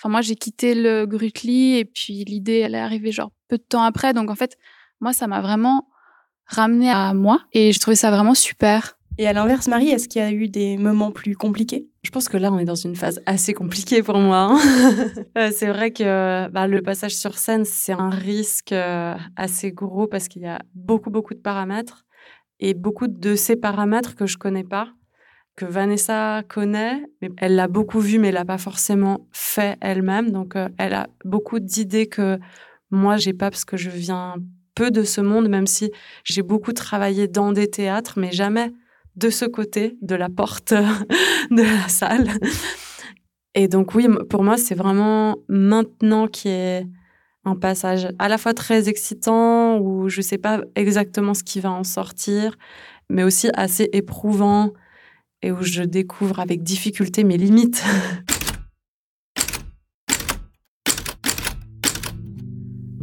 Enfin, 0.02 0.10
moi, 0.10 0.20
j'ai 0.20 0.34
quitté 0.34 0.74
le 0.74 1.06
Grutli 1.06 1.76
et 1.76 1.84
puis 1.84 2.24
l'idée, 2.24 2.58
elle 2.58 2.74
est 2.74 2.80
arrivée 2.80 3.12
genre 3.12 3.30
peu 3.46 3.56
de 3.56 3.62
temps 3.62 3.84
après. 3.84 4.12
Donc, 4.12 4.30
en 4.30 4.34
fait, 4.34 4.58
moi, 5.00 5.12
ça 5.12 5.28
m'a 5.28 5.40
vraiment 5.40 5.86
ramené 6.44 6.90
à 6.90 7.14
moi 7.14 7.42
et 7.52 7.70
j'ai 7.70 7.78
trouvé 7.78 7.94
ça 7.94 8.10
vraiment 8.10 8.34
super. 8.34 8.98
Et 9.16 9.28
à 9.28 9.32
l'inverse, 9.32 9.68
Marie, 9.68 9.90
est-ce 9.90 10.08
qu'il 10.08 10.20
y 10.20 10.24
a 10.24 10.32
eu 10.32 10.48
des 10.48 10.76
moments 10.76 11.12
plus 11.12 11.36
compliqués? 11.36 11.86
Je 12.02 12.10
pense 12.10 12.28
que 12.28 12.36
là, 12.36 12.52
on 12.52 12.58
est 12.58 12.64
dans 12.64 12.74
une 12.74 12.96
phase 12.96 13.22
assez 13.26 13.54
compliquée 13.54 14.02
pour 14.02 14.18
moi. 14.18 14.50
Hein. 14.50 14.58
Euh, 15.38 15.50
c'est 15.54 15.68
vrai 15.68 15.92
que 15.92 16.48
bah, 16.48 16.66
le 16.66 16.82
passage 16.82 17.14
sur 17.14 17.38
scène, 17.38 17.64
c'est 17.64 17.92
un 17.92 18.10
risque 18.10 18.72
euh, 18.72 19.14
assez 19.36 19.70
gros 19.70 20.08
parce 20.08 20.26
qu'il 20.26 20.42
y 20.42 20.46
a 20.46 20.58
beaucoup, 20.74 21.10
beaucoup 21.10 21.34
de 21.34 21.38
paramètres 21.38 22.04
et 22.58 22.74
beaucoup 22.74 23.06
de 23.06 23.36
ces 23.36 23.54
paramètres 23.54 24.16
que 24.16 24.26
je 24.26 24.36
connais 24.36 24.64
pas 24.64 24.88
que 25.56 25.64
Vanessa 25.64 26.42
connaît, 26.48 27.02
mais 27.20 27.30
elle 27.36 27.56
l'a 27.56 27.68
beaucoup 27.68 28.00
vu, 28.00 28.18
mais 28.18 28.28
elle 28.28 28.34
l'a 28.34 28.44
pas 28.44 28.58
forcément 28.58 29.26
fait 29.32 29.76
elle-même. 29.80 30.30
Donc, 30.30 30.56
euh, 30.56 30.68
elle 30.78 30.94
a 30.94 31.08
beaucoup 31.24 31.60
d'idées 31.60 32.06
que 32.06 32.38
moi, 32.90 33.16
j'ai 33.16 33.32
pas 33.32 33.50
parce 33.50 33.64
que 33.64 33.76
je 33.76 33.90
viens 33.90 34.36
peu 34.74 34.90
de 34.90 35.02
ce 35.02 35.20
monde, 35.20 35.48
même 35.48 35.66
si 35.66 35.90
j'ai 36.24 36.42
beaucoup 36.42 36.72
travaillé 36.72 37.28
dans 37.28 37.52
des 37.52 37.68
théâtres, 37.68 38.18
mais 38.18 38.32
jamais 38.32 38.72
de 39.16 39.28
ce 39.28 39.44
côté 39.44 39.98
de 40.00 40.14
la 40.14 40.30
porte 40.30 40.72
de 41.50 41.62
la 41.62 41.88
salle. 41.88 42.28
Et 43.54 43.68
donc, 43.68 43.94
oui, 43.94 44.08
pour 44.30 44.44
moi, 44.44 44.56
c'est 44.56 44.74
vraiment 44.74 45.36
maintenant 45.48 46.26
qui 46.26 46.48
est 46.48 46.86
un 47.44 47.56
passage 47.56 48.08
à 48.18 48.28
la 48.28 48.38
fois 48.38 48.54
très 48.54 48.88
excitant, 48.88 49.78
où 49.78 50.08
je 50.08 50.22
sais 50.22 50.38
pas 50.38 50.60
exactement 50.76 51.34
ce 51.34 51.42
qui 51.42 51.60
va 51.60 51.70
en 51.70 51.84
sortir, 51.84 52.56
mais 53.10 53.24
aussi 53.24 53.50
assez 53.54 53.90
éprouvant 53.92 54.72
et 55.42 55.52
où 55.52 55.62
je 55.62 55.82
découvre 55.82 56.40
avec 56.40 56.62
difficulté 56.62 57.24
mes 57.24 57.36
limites. 57.36 57.82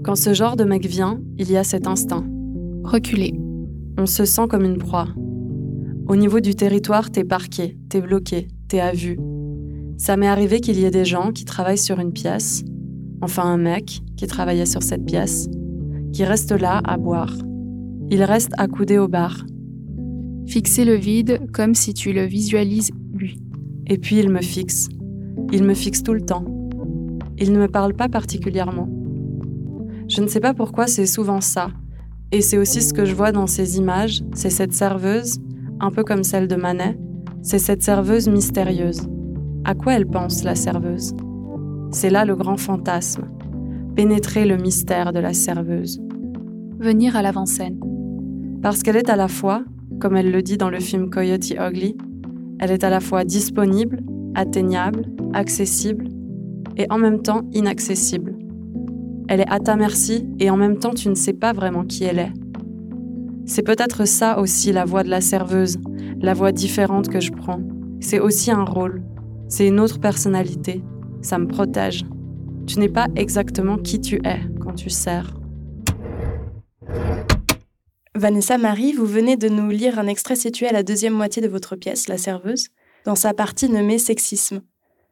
Quand 0.03 0.15
ce 0.15 0.33
genre 0.33 0.55
de 0.55 0.63
mec 0.63 0.85
vient, 0.85 1.21
il 1.37 1.51
y 1.51 1.57
a 1.57 1.63
cet 1.63 1.85
instinct. 1.85 2.25
Reculer. 2.83 3.33
On 3.97 4.05
se 4.05 4.25
sent 4.25 4.47
comme 4.49 4.63
une 4.63 4.77
proie. 4.77 5.09
Au 6.07 6.15
niveau 6.15 6.39
du 6.39 6.55
territoire, 6.55 7.11
t'es 7.11 7.23
parqué, 7.23 7.77
t'es 7.89 8.01
bloqué, 8.01 8.47
t'es 8.67 8.79
à 8.79 8.93
vue. 8.93 9.19
Ça 9.97 10.15
m'est 10.17 10.27
arrivé 10.27 10.61
qu'il 10.61 10.79
y 10.79 10.85
ait 10.85 10.91
des 10.91 11.05
gens 11.05 11.31
qui 11.31 11.45
travaillent 11.45 11.77
sur 11.77 11.99
une 11.99 12.13
pièce, 12.13 12.63
enfin 13.21 13.43
un 13.43 13.57
mec 13.57 13.99
qui 14.15 14.25
travaillait 14.25 14.65
sur 14.65 14.81
cette 14.81 15.05
pièce, 15.05 15.49
qui 16.13 16.23
reste 16.23 16.53
là 16.53 16.81
à 16.85 16.97
boire. 16.97 17.35
Il 18.09 18.23
reste 18.23 18.53
accoudé 18.57 18.97
au 18.97 19.07
bar, 19.07 19.45
Fixer 20.47 20.85
le 20.85 20.95
vide 20.95 21.41
comme 21.53 21.75
si 21.75 21.93
tu 21.93 22.13
le 22.13 22.23
visualises 22.25 22.91
lui. 23.13 23.39
Et 23.87 23.97
puis 23.97 24.17
il 24.17 24.29
me 24.29 24.41
fixe. 24.41 24.89
Il 25.51 25.63
me 25.63 25.73
fixe 25.73 26.03
tout 26.03 26.13
le 26.13 26.21
temps. 26.21 26.45
Il 27.37 27.53
ne 27.53 27.59
me 27.59 27.67
parle 27.67 27.93
pas 27.93 28.09
particulièrement. 28.09 28.89
Je 30.07 30.21
ne 30.21 30.27
sais 30.27 30.39
pas 30.39 30.53
pourquoi 30.53 30.87
c'est 30.87 31.05
souvent 31.05 31.41
ça. 31.41 31.69
Et 32.31 32.41
c'est 32.41 32.57
aussi 32.57 32.81
ce 32.81 32.93
que 32.93 33.05
je 33.05 33.15
vois 33.15 33.31
dans 33.31 33.47
ces 33.47 33.77
images, 33.77 34.23
c'est 34.33 34.49
cette 34.49 34.73
serveuse, 34.73 35.39
un 35.79 35.91
peu 35.91 36.03
comme 36.03 36.23
celle 36.23 36.47
de 36.47 36.55
Manet, 36.55 36.97
c'est 37.41 37.59
cette 37.59 37.81
serveuse 37.81 38.27
mystérieuse. 38.27 39.07
À 39.63 39.73
quoi 39.73 39.93
elle 39.93 40.05
pense, 40.05 40.43
la 40.43 40.55
serveuse? 40.55 41.13
C'est 41.91 42.09
là 42.09 42.25
le 42.25 42.35
grand 42.35 42.57
fantasme, 42.57 43.29
pénétrer 43.95 44.45
le 44.45 44.57
mystère 44.57 45.13
de 45.13 45.19
la 45.19 45.33
serveuse. 45.33 45.99
Venir 46.79 47.15
à 47.15 47.21
l'avant-scène. 47.21 47.79
Parce 48.61 48.83
qu'elle 48.83 48.97
est 48.97 49.09
à 49.09 49.15
la 49.15 49.27
fois 49.27 49.63
comme 49.99 50.15
elle 50.15 50.31
le 50.31 50.41
dit 50.41 50.57
dans 50.57 50.69
le 50.69 50.79
film 50.79 51.09
Coyote 51.09 51.51
Ugly, 51.51 51.95
elle 52.59 52.71
est 52.71 52.83
à 52.83 52.89
la 52.89 52.99
fois 52.99 53.23
disponible, 53.23 54.01
atteignable, 54.33 55.05
accessible 55.33 56.07
et 56.77 56.87
en 56.89 56.97
même 56.97 57.21
temps 57.21 57.41
inaccessible. 57.51 58.37
Elle 59.27 59.41
est 59.41 59.49
à 59.49 59.59
ta 59.59 59.75
merci 59.75 60.27
et 60.39 60.49
en 60.49 60.57
même 60.57 60.77
temps 60.77 60.93
tu 60.93 61.09
ne 61.09 61.15
sais 61.15 61.33
pas 61.33 61.53
vraiment 61.53 61.83
qui 61.83 62.05
elle 62.05 62.19
est. 62.19 62.33
C'est 63.45 63.63
peut-être 63.63 64.05
ça 64.05 64.39
aussi 64.39 64.71
la 64.71 64.85
voix 64.85 65.03
de 65.03 65.09
la 65.09 65.21
serveuse, 65.21 65.77
la 66.21 66.33
voix 66.33 66.51
différente 66.51 67.09
que 67.09 67.19
je 67.19 67.31
prends. 67.31 67.61
C'est 67.99 68.19
aussi 68.19 68.51
un 68.51 68.63
rôle, 68.63 69.03
c'est 69.47 69.67
une 69.67 69.79
autre 69.79 69.99
personnalité, 69.99 70.83
ça 71.21 71.37
me 71.37 71.47
protège. 71.47 72.05
Tu 72.67 72.79
n'es 72.79 72.89
pas 72.89 73.07
exactement 73.15 73.77
qui 73.77 73.99
tu 73.99 74.21
es 74.23 74.39
quand 74.59 74.73
tu 74.73 74.89
sers. 74.89 75.33
Vanessa 78.19 78.57
Marie, 78.57 78.91
vous 78.91 79.05
venez 79.05 79.37
de 79.37 79.47
nous 79.47 79.69
lire 79.69 79.97
un 79.97 80.07
extrait 80.07 80.35
situé 80.35 80.67
à 80.67 80.73
la 80.73 80.83
deuxième 80.83 81.13
moitié 81.13 81.41
de 81.41 81.47
votre 81.47 81.77
pièce, 81.77 82.09
La 82.09 82.17
Serveuse, 82.17 82.67
dans 83.05 83.15
sa 83.15 83.33
partie 83.33 83.69
nommée 83.69 83.97
Sexisme. 83.97 84.59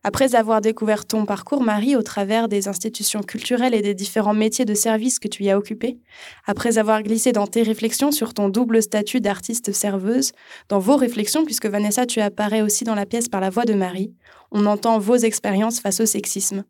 Après 0.04 0.36
avoir 0.36 0.60
découvert 0.60 1.06
ton 1.06 1.26
parcours, 1.26 1.64
Marie, 1.64 1.96
au 1.96 2.02
travers 2.02 2.50
des 2.50 2.68
institutions 2.68 3.24
culturelles 3.24 3.74
et 3.74 3.82
des 3.82 3.94
différents 3.94 4.34
métiers 4.34 4.66
de 4.66 4.74
service 4.74 5.20
que 5.20 5.30
tu 5.30 5.44
y 5.44 5.50
as 5.50 5.58
occupés, 5.58 6.00
après 6.46 6.78
avoir 6.78 7.02
glissé 7.02 7.32
dans 7.32 7.48
tes 7.48 7.64
réflexions 7.64 8.12
sur 8.12 8.34
ton 8.34 8.50
double 8.50 8.84
statut 8.84 9.22
d'artiste 9.22 9.72
serveuse, 9.72 10.34
dans 10.68 10.80
vos 10.80 10.98
réflexions, 10.98 11.46
puisque 11.46 11.68
Vanessa, 11.68 12.06
tu 12.06 12.20
apparais 12.20 12.62
aussi 12.62 12.84
dans 12.84 12.96
la 12.96 13.06
pièce 13.06 13.30
par 13.30 13.40
la 13.40 13.50
voix 13.50 13.64
de 13.64 13.74
Marie, 13.74 14.14
on 14.52 14.66
entend 14.66 15.00
vos 15.00 15.16
expériences 15.16 15.80
face 15.80 16.02
au 16.02 16.06
sexisme. 16.06 16.66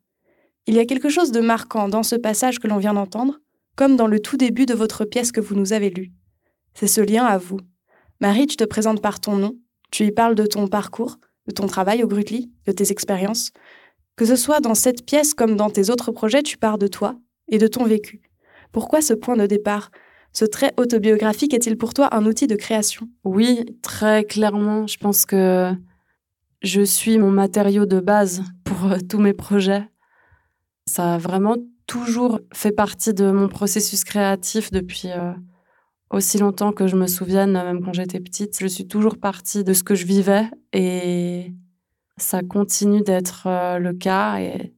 Il 0.68 0.76
y 0.76 0.80
a 0.80 0.86
quelque 0.86 1.10
chose 1.10 1.32
de 1.32 1.42
marquant 1.42 1.90
dans 1.90 2.04
ce 2.04 2.16
passage 2.16 2.60
que 2.60 2.68
l'on 2.68 2.78
vient 2.78 2.94
d'entendre, 2.94 3.40
comme 3.76 3.96
dans 3.96 4.08
le 4.08 4.20
tout 4.20 4.38
début 4.38 4.68
de 4.68 4.76
votre 4.76 5.04
pièce 5.04 5.32
que 5.32 5.42
vous 5.42 5.56
nous 5.56 5.74
avez 5.74 5.90
lue. 5.90 6.12
C'est 6.80 6.86
ce 6.86 7.02
lien 7.02 7.26
à 7.26 7.40
vous. 7.40 7.58
Marie, 8.22 8.46
tu 8.46 8.56
te 8.56 8.64
présentes 8.64 9.02
par 9.02 9.20
ton 9.20 9.36
nom, 9.36 9.56
tu 9.90 10.06
y 10.06 10.12
parles 10.12 10.36
de 10.36 10.46
ton 10.46 10.68
parcours, 10.68 11.18
de 11.48 11.52
ton 11.52 11.66
travail 11.66 12.04
au 12.04 12.08
Grutli, 12.08 12.52
de 12.68 12.72
tes 12.72 12.92
expériences. 12.92 13.50
Que 14.16 14.26
ce 14.26 14.36
soit 14.36 14.60
dans 14.60 14.76
cette 14.76 15.04
pièce 15.04 15.34
comme 15.34 15.56
dans 15.56 15.72
tes 15.72 15.90
autres 15.90 16.12
projets, 16.12 16.44
tu 16.44 16.56
parles 16.56 16.78
de 16.78 16.86
toi 16.86 17.16
et 17.48 17.58
de 17.58 17.66
ton 17.66 17.86
vécu. 17.86 18.22
Pourquoi 18.72 19.02
ce 19.02 19.16
point 19.16 19.36
de 19.36 19.48
départ? 19.48 19.90
Ce 20.34 20.46
trait 20.46 20.72
autobiographique 20.78 21.56
est-il 21.56 21.80
pour 21.80 21.96
toi 21.96 22.16
un 22.16 22.28
outil 22.28 22.46
de 22.46 22.56
création? 22.56 23.10
Oui, 23.24 23.66
très 23.82 24.24
clairement. 24.24 24.86
Je 24.86 25.00
pense 25.00 25.26
que 25.26 25.74
je 26.62 26.82
suis 26.84 27.18
mon 27.18 27.32
matériau 27.32 27.88
de 27.88 28.00
base 28.00 28.44
pour 28.64 28.92
euh, 28.92 28.98
tous 29.10 29.18
mes 29.18 29.34
projets. 29.34 29.90
Ça 30.86 31.16
a 31.16 31.18
vraiment 31.18 31.56
toujours 31.88 32.40
fait 32.54 32.72
partie 32.72 33.16
de 33.16 33.32
mon 33.32 33.48
processus 33.48 34.04
créatif 34.04 34.70
depuis 34.70 35.10
euh, 35.10 35.34
aussi 36.10 36.38
longtemps 36.38 36.72
que 36.72 36.88
je 36.88 36.96
me 36.96 37.08
souvienne, 37.08 37.52
même 37.52 37.84
quand 37.84 37.94
j'étais 37.94 38.20
petite. 38.20 38.58
Je 38.60 38.68
suis 38.68 38.88
toujours 38.88 39.18
partie 39.18 39.64
de 39.64 39.74
ce 39.74 39.84
que 39.84 39.96
je 39.96 40.06
vivais 40.06 40.50
et 40.74 41.54
ça 42.18 42.42
continue 42.42 43.02
d'être 43.02 43.48
euh, 43.48 43.78
le 43.78 43.94
cas. 43.94 44.40
Et 44.40 44.74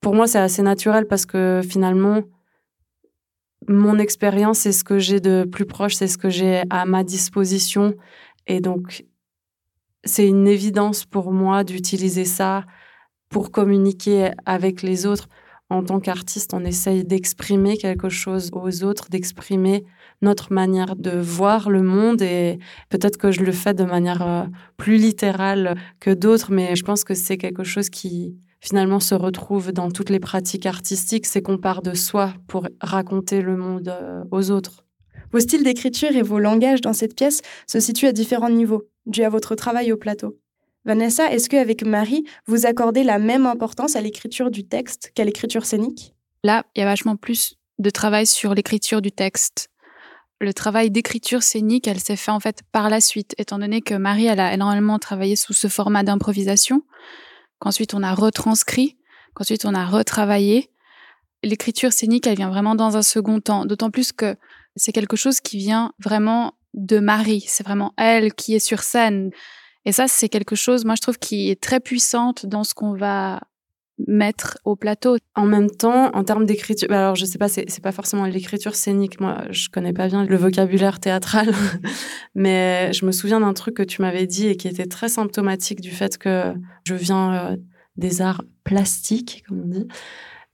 pour 0.00 0.14
moi, 0.14 0.26
c'est 0.26 0.38
assez 0.38 0.62
naturel 0.62 1.06
parce 1.06 1.26
que 1.26 1.60
finalement, 1.68 2.22
mon 3.68 3.98
expérience, 3.98 4.60
c'est 4.60 4.72
ce 4.72 4.84
que 4.84 4.98
j'ai 4.98 5.20
de 5.20 5.44
plus 5.44 5.66
proche, 5.66 5.94
c'est 5.94 6.08
ce 6.08 6.18
que 6.18 6.30
j'ai 6.30 6.62
à 6.70 6.86
ma 6.86 7.04
disposition. 7.04 7.94
Et 8.46 8.60
donc, 8.60 9.04
c'est 10.04 10.26
une 10.26 10.48
évidence 10.48 11.04
pour 11.04 11.30
moi 11.30 11.62
d'utiliser 11.62 12.24
ça 12.24 12.64
pour 13.28 13.50
communiquer 13.50 14.30
avec 14.46 14.82
les 14.82 15.06
autres. 15.06 15.28
En 15.68 15.84
tant 15.84 16.00
qu'artiste, 16.00 16.52
on 16.54 16.64
essaye 16.64 17.04
d'exprimer 17.04 17.76
quelque 17.76 18.08
chose 18.08 18.50
aux 18.52 18.82
autres, 18.82 19.08
d'exprimer 19.08 19.84
notre 20.22 20.52
manière 20.52 20.96
de 20.96 21.18
voir 21.18 21.70
le 21.70 21.82
monde 21.82 22.22
et 22.22 22.58
peut-être 22.88 23.16
que 23.16 23.32
je 23.32 23.42
le 23.42 23.52
fais 23.52 23.74
de 23.74 23.84
manière 23.84 24.22
euh, 24.22 24.44
plus 24.76 24.96
littérale 24.96 25.76
que 25.98 26.10
d'autres, 26.10 26.52
mais 26.52 26.76
je 26.76 26.84
pense 26.84 27.04
que 27.04 27.14
c'est 27.14 27.38
quelque 27.38 27.64
chose 27.64 27.88
qui 27.88 28.36
finalement 28.60 29.00
se 29.00 29.14
retrouve 29.14 29.72
dans 29.72 29.90
toutes 29.90 30.10
les 30.10 30.20
pratiques 30.20 30.66
artistiques, 30.66 31.26
c'est 31.26 31.40
qu'on 31.40 31.58
part 31.58 31.82
de 31.82 31.94
soi 31.94 32.34
pour 32.46 32.68
raconter 32.80 33.40
le 33.40 33.56
monde 33.56 33.88
euh, 33.88 34.22
aux 34.30 34.50
autres. 34.50 34.84
Vos 35.32 35.40
styles 35.40 35.64
d'écriture 35.64 36.10
et 36.10 36.22
vos 36.22 36.38
langages 36.38 36.80
dans 36.80 36.92
cette 36.92 37.14
pièce 37.14 37.40
se 37.66 37.80
situent 37.80 38.06
à 38.06 38.12
différents 38.12 38.50
niveaux, 38.50 38.84
dû 39.06 39.22
à 39.22 39.28
votre 39.28 39.54
travail 39.54 39.92
au 39.92 39.96
plateau. 39.96 40.36
Vanessa, 40.84 41.30
est-ce 41.32 41.48
qu'avec 41.48 41.84
Marie, 41.84 42.24
vous 42.46 42.66
accordez 42.66 43.04
la 43.04 43.18
même 43.18 43.46
importance 43.46 43.96
à 43.96 44.00
l'écriture 44.00 44.50
du 44.50 44.66
texte 44.66 45.12
qu'à 45.14 45.24
l'écriture 45.24 45.66
scénique? 45.66 46.14
Là, 46.42 46.64
il 46.74 46.80
y 46.80 46.82
a 46.82 46.86
vachement 46.86 47.16
plus 47.16 47.56
de 47.78 47.90
travail 47.90 48.26
sur 48.26 48.54
l'écriture 48.54 49.02
du 49.02 49.12
texte 49.12 49.68
le 50.40 50.54
travail 50.54 50.90
d'écriture 50.90 51.42
scénique, 51.42 51.86
elle 51.86 52.00
s'est 52.00 52.16
fait 52.16 52.30
en 52.30 52.40
fait 52.40 52.62
par 52.72 52.88
la 52.88 53.00
suite, 53.00 53.34
étant 53.38 53.58
donné 53.58 53.82
que 53.82 53.94
Marie, 53.94 54.26
elle 54.26 54.40
a 54.40 54.54
énormément 54.54 54.98
travaillé 54.98 55.36
sous 55.36 55.52
ce 55.52 55.68
format 55.68 56.02
d'improvisation, 56.02 56.82
qu'ensuite 57.58 57.92
on 57.92 58.02
a 58.02 58.14
retranscrit, 58.14 58.96
qu'ensuite 59.34 59.66
on 59.66 59.74
a 59.74 59.84
retravaillé. 59.84 60.70
L'écriture 61.42 61.92
scénique, 61.92 62.26
elle 62.26 62.36
vient 62.36 62.48
vraiment 62.48 62.74
dans 62.74 62.96
un 62.96 63.02
second 63.02 63.40
temps, 63.40 63.66
d'autant 63.66 63.90
plus 63.90 64.12
que 64.12 64.36
c'est 64.76 64.92
quelque 64.92 65.16
chose 65.16 65.40
qui 65.40 65.58
vient 65.58 65.92
vraiment 65.98 66.54
de 66.72 67.00
Marie, 67.00 67.44
c'est 67.46 67.64
vraiment 67.64 67.92
elle 67.96 68.32
qui 68.32 68.54
est 68.54 68.60
sur 68.60 68.82
scène. 68.82 69.30
Et 69.84 69.92
ça, 69.92 70.08
c'est 70.08 70.28
quelque 70.28 70.56
chose, 70.56 70.84
moi, 70.84 70.94
je 70.94 71.02
trouve, 71.02 71.18
qui 71.18 71.50
est 71.50 71.60
très 71.60 71.80
puissante 71.80 72.46
dans 72.46 72.64
ce 72.64 72.74
qu'on 72.74 72.94
va 72.94 73.40
mettre 74.06 74.58
au 74.64 74.76
plateau. 74.76 75.16
En 75.34 75.46
même 75.46 75.70
temps, 75.70 76.10
en 76.14 76.24
termes 76.24 76.46
d'écriture, 76.46 76.88
bah, 76.88 77.00
alors 77.00 77.16
je 77.16 77.24
sais 77.24 77.38
pas, 77.38 77.48
c'est 77.48 77.82
pas 77.82 77.92
forcément 77.92 78.26
l'écriture 78.26 78.74
scénique. 78.74 79.20
Moi, 79.20 79.44
je 79.50 79.68
connais 79.68 79.92
pas 79.92 80.08
bien 80.08 80.24
le 80.24 80.36
vocabulaire 80.36 81.00
théâtral, 81.00 81.52
mais 82.34 82.92
je 82.92 83.04
me 83.04 83.12
souviens 83.12 83.40
d'un 83.40 83.52
truc 83.52 83.74
que 83.74 83.82
tu 83.82 84.02
m'avais 84.02 84.26
dit 84.26 84.48
et 84.48 84.56
qui 84.56 84.68
était 84.68 84.86
très 84.86 85.08
symptomatique 85.08 85.80
du 85.80 85.90
fait 85.90 86.18
que 86.18 86.54
je 86.84 86.94
viens 86.94 87.34
euh, 87.34 87.56
des 87.96 88.22
arts 88.22 88.42
plastiques, 88.64 89.44
comme 89.48 89.62
on 89.64 89.68
dit. 89.68 89.86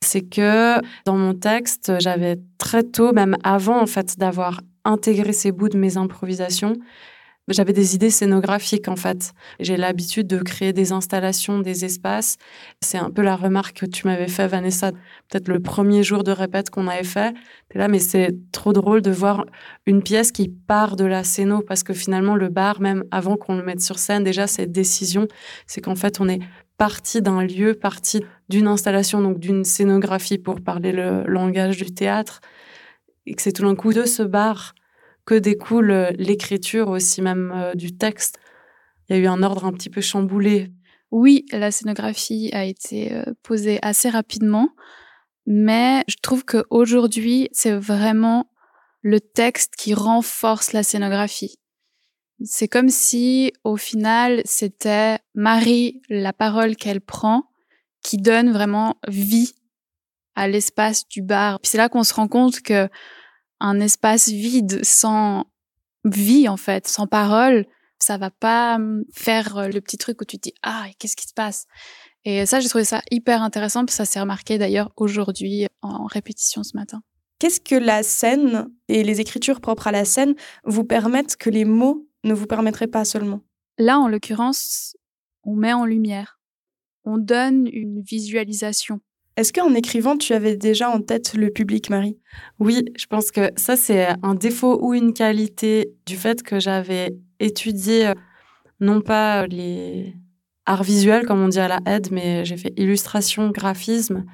C'est 0.02 0.22
que 0.22 0.80
dans 1.04 1.16
mon 1.16 1.34
texte, 1.34 1.92
j'avais 2.00 2.36
très 2.58 2.82
tôt, 2.82 3.12
même 3.12 3.36
avant 3.42 3.80
en 3.80 3.86
fait 3.86 4.18
d'avoir 4.18 4.60
intégré 4.84 5.32
ces 5.32 5.52
bouts 5.52 5.68
de 5.68 5.78
mes 5.78 5.96
improvisations, 5.96 6.74
j'avais 7.54 7.72
des 7.72 7.94
idées 7.94 8.10
scénographiques 8.10 8.88
en 8.88 8.96
fait. 8.96 9.32
J'ai 9.60 9.76
l'habitude 9.76 10.26
de 10.26 10.38
créer 10.38 10.72
des 10.72 10.92
installations, 10.92 11.60
des 11.60 11.84
espaces. 11.84 12.36
C'est 12.80 12.98
un 12.98 13.10
peu 13.10 13.22
la 13.22 13.36
remarque 13.36 13.80
que 13.80 13.86
tu 13.86 14.06
m'avais 14.06 14.28
fait, 14.28 14.48
Vanessa, 14.48 14.92
peut-être 15.28 15.48
le 15.48 15.60
premier 15.60 16.02
jour 16.02 16.24
de 16.24 16.32
répète 16.32 16.70
qu'on 16.70 16.88
avait 16.88 17.04
fait. 17.04 17.34
T'es 17.68 17.78
là, 17.78 17.88
mais 17.88 18.00
c'est 18.00 18.34
trop 18.52 18.72
drôle 18.72 19.00
de 19.00 19.10
voir 19.10 19.44
une 19.86 20.02
pièce 20.02 20.32
qui 20.32 20.48
part 20.48 20.96
de 20.96 21.04
la 21.04 21.24
scéno 21.24 21.60
parce 21.60 21.82
que 21.82 21.94
finalement 21.94 22.34
le 22.34 22.48
bar, 22.48 22.80
même 22.80 23.04
avant 23.10 23.36
qu'on 23.36 23.56
le 23.56 23.62
mette 23.62 23.80
sur 23.80 23.98
scène, 23.98 24.24
déjà 24.24 24.46
cette 24.46 24.72
décision, 24.72 25.28
c'est 25.66 25.80
qu'en 25.80 25.94
fait 25.94 26.20
on 26.20 26.28
est 26.28 26.40
parti 26.78 27.22
d'un 27.22 27.42
lieu, 27.42 27.74
parti 27.74 28.22
d'une 28.48 28.66
installation, 28.66 29.22
donc 29.22 29.38
d'une 29.38 29.64
scénographie 29.64 30.38
pour 30.38 30.60
parler 30.60 30.92
le 30.92 31.24
langage 31.26 31.78
du 31.78 31.92
théâtre, 31.92 32.40
et 33.26 33.34
que 33.34 33.42
c'est 33.42 33.52
tout 33.52 33.62
d'un 33.62 33.74
coup 33.74 33.92
de 33.92 34.04
ce 34.04 34.22
bar 34.22 34.74
que 35.26 35.34
découle 35.34 35.90
euh, 35.90 36.10
l'écriture 36.12 36.88
aussi 36.88 37.20
même 37.20 37.52
euh, 37.54 37.74
du 37.74 37.96
texte. 37.96 38.38
Il 39.08 39.16
y 39.16 39.18
a 39.18 39.22
eu 39.22 39.26
un 39.26 39.42
ordre 39.42 39.66
un 39.66 39.72
petit 39.72 39.90
peu 39.90 40.00
chamboulé. 40.00 40.72
Oui, 41.10 41.44
la 41.52 41.70
scénographie 41.70 42.50
a 42.52 42.64
été 42.64 43.12
euh, 43.12 43.24
posée 43.42 43.78
assez 43.82 44.08
rapidement, 44.08 44.70
mais 45.46 46.04
je 46.08 46.16
trouve 46.22 46.44
qu'aujourd'hui, 46.44 47.48
c'est 47.52 47.74
vraiment 47.74 48.50
le 49.02 49.20
texte 49.20 49.74
qui 49.76 49.94
renforce 49.94 50.72
la 50.72 50.82
scénographie. 50.82 51.58
C'est 52.44 52.68
comme 52.68 52.88
si, 52.88 53.52
au 53.64 53.76
final, 53.76 54.42
c'était 54.44 55.18
Marie, 55.34 56.02
la 56.08 56.32
parole 56.32 56.76
qu'elle 56.76 57.00
prend, 57.00 57.44
qui 58.02 58.18
donne 58.18 58.52
vraiment 58.52 58.96
vie 59.08 59.52
à 60.34 60.48
l'espace 60.48 61.08
du 61.08 61.22
bar. 61.22 61.58
C'est 61.62 61.78
là 61.78 61.88
qu'on 61.88 62.04
se 62.04 62.12
rend 62.12 62.28
compte 62.28 62.60
que 62.60 62.88
un 63.60 63.80
espace 63.80 64.28
vide, 64.28 64.84
sans 64.84 65.44
vie 66.04 66.48
en 66.48 66.56
fait, 66.56 66.86
sans 66.86 67.06
parole, 67.06 67.66
ça 67.98 68.18
va 68.18 68.30
pas 68.30 68.76
hum, 68.76 69.04
faire 69.12 69.56
euh, 69.56 69.68
le 69.68 69.80
petit 69.80 69.98
truc 69.98 70.20
où 70.20 70.24
tu 70.24 70.36
te 70.36 70.42
dis 70.42 70.54
ah 70.62 70.86
qu'est-ce 70.98 71.16
qui 71.16 71.26
se 71.26 71.34
passe? 71.34 71.66
Et 72.24 72.44
ça, 72.44 72.58
j'ai 72.58 72.68
trouvé 72.68 72.84
ça 72.84 73.02
hyper 73.10 73.42
intéressant, 73.42 73.84
ça 73.88 74.04
s'est 74.04 74.20
remarqué 74.20 74.58
d'ailleurs 74.58 74.92
aujourd'hui 74.96 75.66
en 75.82 76.06
répétition 76.06 76.64
ce 76.64 76.76
matin. 76.76 77.02
Qu'est-ce 77.38 77.60
que 77.60 77.74
la 77.74 78.02
scène 78.02 78.68
et 78.88 79.04
les 79.04 79.20
écritures 79.20 79.60
propres 79.60 79.88
à 79.88 79.92
la 79.92 80.04
scène 80.04 80.34
vous 80.64 80.84
permettent 80.84 81.36
que 81.36 81.50
les 81.50 81.64
mots 81.64 82.08
ne 82.24 82.32
vous 82.34 82.46
permettraient 82.46 82.86
pas 82.86 83.04
seulement? 83.04 83.42
Là, 83.78 83.98
en 83.98 84.08
l'occurrence, 84.08 84.96
on 85.44 85.54
met 85.54 85.74
en 85.74 85.84
lumière, 85.84 86.40
on 87.04 87.18
donne 87.18 87.68
une 87.70 88.00
visualisation. 88.00 89.00
Est-ce 89.36 89.52
qu'en 89.52 89.74
écrivant, 89.74 90.16
tu 90.16 90.32
avais 90.32 90.56
déjà 90.56 90.88
en 90.88 91.00
tête 91.02 91.34
le 91.34 91.50
public, 91.50 91.90
Marie? 91.90 92.16
Oui, 92.58 92.86
je 92.96 93.04
pense 93.04 93.30
que 93.30 93.50
ça, 93.56 93.76
c'est 93.76 94.08
un 94.22 94.34
défaut 94.34 94.78
ou 94.82 94.94
une 94.94 95.12
qualité 95.12 95.92
du 96.06 96.16
fait 96.16 96.42
que 96.42 96.58
j'avais 96.58 97.14
étudié 97.38 98.08
euh, 98.08 98.14
non 98.80 99.02
pas 99.02 99.46
les 99.46 100.14
arts 100.64 100.82
visuels, 100.82 101.26
comme 101.26 101.42
on 101.42 101.48
dit 101.48 101.58
à 101.58 101.68
la 101.68 101.80
aide, 101.84 102.08
mais 102.12 102.46
j'ai 102.46 102.56
fait 102.56 102.72
illustration, 102.78 103.50
graphisme. 103.50 104.24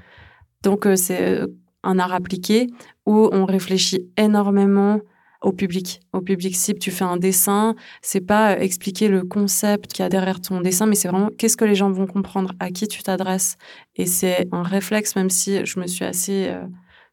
Donc, 0.62 0.86
euh, 0.86 0.94
c'est 0.94 1.40
euh, 1.40 1.46
un 1.82 1.98
art 1.98 2.12
appliqué 2.12 2.68
où 3.04 3.28
on 3.32 3.44
réfléchit 3.44 4.08
énormément 4.16 5.00
au 5.42 5.52
public, 5.52 6.00
au 6.12 6.20
public 6.20 6.56
cible. 6.56 6.78
Tu 6.78 6.90
fais 6.90 7.04
un 7.04 7.16
dessin, 7.16 7.74
c'est 8.00 8.20
pas 8.20 8.52
euh, 8.52 8.60
expliquer 8.60 9.08
le 9.08 9.22
concept 9.24 9.92
qu'il 9.92 10.02
y 10.02 10.06
a 10.06 10.08
derrière 10.08 10.40
ton 10.40 10.60
dessin, 10.60 10.86
mais 10.86 10.94
c'est 10.94 11.08
vraiment 11.08 11.30
qu'est-ce 11.36 11.56
que 11.56 11.64
les 11.64 11.74
gens 11.74 11.90
vont 11.90 12.06
comprendre, 12.06 12.52
à 12.60 12.70
qui 12.70 12.88
tu 12.88 13.02
t'adresses. 13.02 13.56
Et 13.96 14.06
c'est 14.06 14.48
un 14.52 14.62
réflexe, 14.62 15.16
même 15.16 15.30
si 15.30 15.64
je 15.66 15.80
me 15.80 15.86
suis 15.86 16.04
assez 16.04 16.48
euh, 16.48 16.64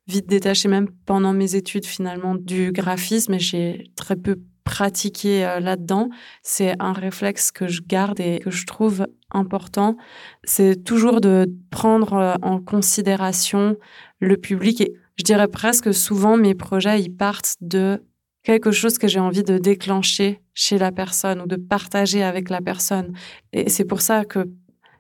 vite 0.08 0.28
détachée, 0.28 0.70
même 0.70 0.90
pendant 1.06 1.34
mes 1.34 1.56
études 1.56 1.86
finalement, 1.86 2.36
du 2.36 2.72
graphisme, 2.72 3.34
et 3.34 3.40
j'ai 3.40 3.92
très 3.96 4.16
peu 4.16 4.40
pratiqué 4.64 5.46
euh, 5.46 5.60
là-dedans. 5.60 6.10
C'est 6.44 6.76
un 6.80 6.94
réflexe 6.94 7.52
que 7.52 7.68
je 7.68 7.82
garde 7.82 8.20
et 8.20 8.40
que 8.40 8.52
je 8.52 8.66
trouve 8.66 9.08
important. 9.32 9.98
C'est 10.44 10.84
toujours 10.84 11.22
de 11.22 11.52
prendre 11.72 12.38
en 12.42 12.60
considération 12.60 13.78
le 14.20 14.38
public 14.38 14.82
et 14.82 14.94
je 15.18 15.24
dirais 15.24 15.48
presque 15.48 15.94
souvent 15.94 16.38
mes 16.38 16.56
projets 16.56 17.02
ils 17.02 17.16
partent 17.16 17.56
de 17.62 18.02
quelque 18.44 18.72
chose 18.72 18.98
que 18.98 19.08
j'ai 19.08 19.20
envie 19.20 19.44
de 19.44 19.58
déclencher 19.58 20.42
chez 20.54 20.78
la 20.78 20.92
personne 20.92 21.42
ou 21.42 21.48
de 21.48 21.56
partager 21.56 22.24
avec 22.24 22.50
la 22.50 22.62
personne. 22.62 23.14
Et 23.54 23.70
c'est 23.70 23.86
pour 23.86 24.02
ça 24.02 24.26
que 24.26 24.50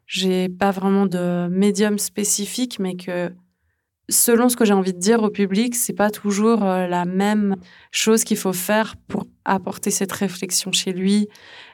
j'ai 0.06 0.50
pas 0.50 0.72
vraiment 0.72 1.06
de 1.06 1.48
médium 1.50 1.98
spécifique, 1.98 2.80
mais 2.80 2.96
que 2.96 3.32
selon 4.10 4.50
ce 4.50 4.58
que 4.58 4.66
j'ai 4.66 4.74
envie 4.74 4.94
de 4.94 5.00
dire 5.00 5.22
au 5.24 5.30
public, 5.30 5.76
c'est 5.76 5.94
pas 5.94 6.10
toujours 6.10 6.64
euh, 6.64 6.88
la 6.88 7.06
même 7.06 7.56
chose 7.92 8.24
qu'il 8.24 8.38
faut 8.38 8.54
faire 8.54 8.96
pour 9.08 9.26
apporter 9.46 9.92
cette 9.92 10.12
réflexion 10.12 10.72
chez 10.72 10.92
lui. 10.92 11.28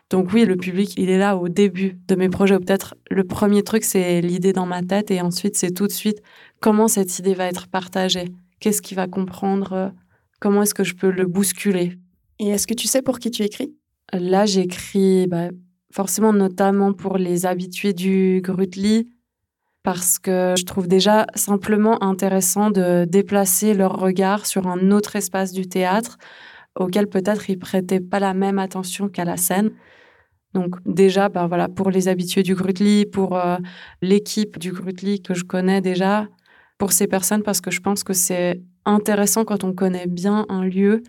Donc 0.10 0.34
oui, 0.34 0.46
le 0.46 0.56
public, 0.56 0.94
il 0.98 1.10
est 1.10 1.18
là 1.18 1.38
au 1.38 1.50
début 1.50 1.98
de 2.08 2.16
mes 2.16 2.30
projets. 2.30 2.60
Peut-être 2.60 2.96
le 3.10 3.24
premier 3.24 3.64
truc, 3.64 3.84
c'est 3.84 4.22
l'idée 4.22 4.54
dans 4.54 4.66
ma 4.66 4.84
tête 4.84 5.10
et 5.12 5.22
ensuite, 5.22 5.56
c'est 5.56 5.72
tout 5.72 5.88
de 5.88 5.92
suite 5.92 6.22
comment 6.60 6.88
cette 6.88 7.18
idée 7.20 7.34
va 7.34 7.48
être 7.48 7.68
partagée, 7.68 8.26
qu'est-ce 8.60 8.82
qu'il 8.82 8.98
va 8.98 9.08
comprendre, 9.08 9.94
comment 10.40 10.64
est-ce 10.64 10.74
que 10.74 10.84
je 10.84 10.96
peux 10.96 11.12
le 11.12 11.26
bousculer? 11.26 11.98
Et 12.40 12.50
est-ce 12.50 12.68
que 12.68 12.74
tu 12.74 12.88
sais 12.88 13.02
pour 13.02 13.20
qui 13.20 13.32
tu 13.32 13.44
écris? 13.44 13.76
Là, 14.14 14.46
j'écris 14.46 15.28
bah, 15.28 15.50
forcément 15.92 16.34
notamment 16.34 16.94
pour 16.94 17.18
les 17.18 17.46
habitués 17.46 17.94
du 17.94 18.42
Grutli, 18.44 19.10
parce 19.84 20.20
que 20.20 20.56
je 20.58 20.66
trouve 20.66 20.88
déjà 20.88 21.28
simplement 21.36 22.04
intéressant 22.04 22.72
de 22.72 23.06
déplacer 23.06 23.74
leur 23.74 24.00
regard 24.00 24.46
sur 24.46 24.68
un 24.68 24.92
autre 24.92 25.16
espace 25.16 25.54
du 25.54 25.68
théâtre 25.68 26.18
auquel 26.78 27.08
peut-être 27.08 27.50
ils 27.50 27.60
prêtaient 27.60 28.02
pas 28.02 28.20
la 28.20 28.34
même 28.34 28.60
attention 28.60 29.08
qu'à 29.08 29.26
la 29.26 29.38
scène. 29.38 29.72
Donc 30.54 30.76
déjà, 30.86 31.30
bah 31.30 31.48
voilà, 31.48 31.70
pour 31.70 31.92
les 31.92 32.08
habitués 32.08 32.44
du 32.44 32.56
Grutli, 32.56 33.06
pour 33.06 33.38
euh, 33.38 33.58
l'équipe 34.02 34.58
du 34.58 34.72
Grutli 34.72 35.22
que 35.22 35.34
je 35.34 35.44
connais 35.44 35.82
déjà, 35.82 36.28
pour 36.78 36.92
ces 36.92 37.08
personnes, 37.08 37.44
parce 37.44 37.62
que 37.62 37.72
je 37.72 37.80
pense 37.80 38.04
que 38.04 38.14
c'est 38.14 38.62
intéressant 38.86 39.46
quand 39.46 39.64
on 39.64 39.74
connaît 39.74 40.08
bien 40.08 40.46
un 40.50 40.64
lieu 40.64 41.04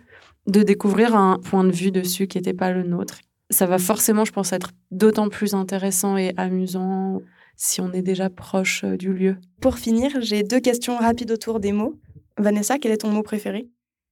de 0.47 0.63
découvrir 0.63 1.15
un 1.15 1.39
point 1.39 1.63
de 1.63 1.71
vue 1.71 1.91
dessus 1.91 2.27
qui 2.27 2.37
n'était 2.37 2.53
pas 2.53 2.71
le 2.71 2.83
nôtre. 2.83 3.19
Ça 3.49 3.65
va 3.65 3.77
forcément, 3.77 4.25
je 4.25 4.31
pense, 4.31 4.53
être 4.53 4.71
d'autant 4.91 5.29
plus 5.29 5.53
intéressant 5.53 6.17
et 6.17 6.33
amusant 6.37 7.21
si 7.55 7.81
on 7.81 7.91
est 7.91 8.01
déjà 8.01 8.29
proche 8.29 8.83
euh, 8.83 8.97
du 8.97 9.13
lieu. 9.13 9.37
Pour 9.61 9.77
finir, 9.77 10.11
j'ai 10.21 10.43
deux 10.43 10.59
questions 10.59 10.97
rapides 10.97 11.31
autour 11.31 11.59
des 11.59 11.71
mots. 11.71 11.99
Vanessa, 12.37 12.77
quel 12.77 12.91
est 12.91 12.97
ton 12.97 13.09
mot 13.09 13.23
préféré? 13.23 13.67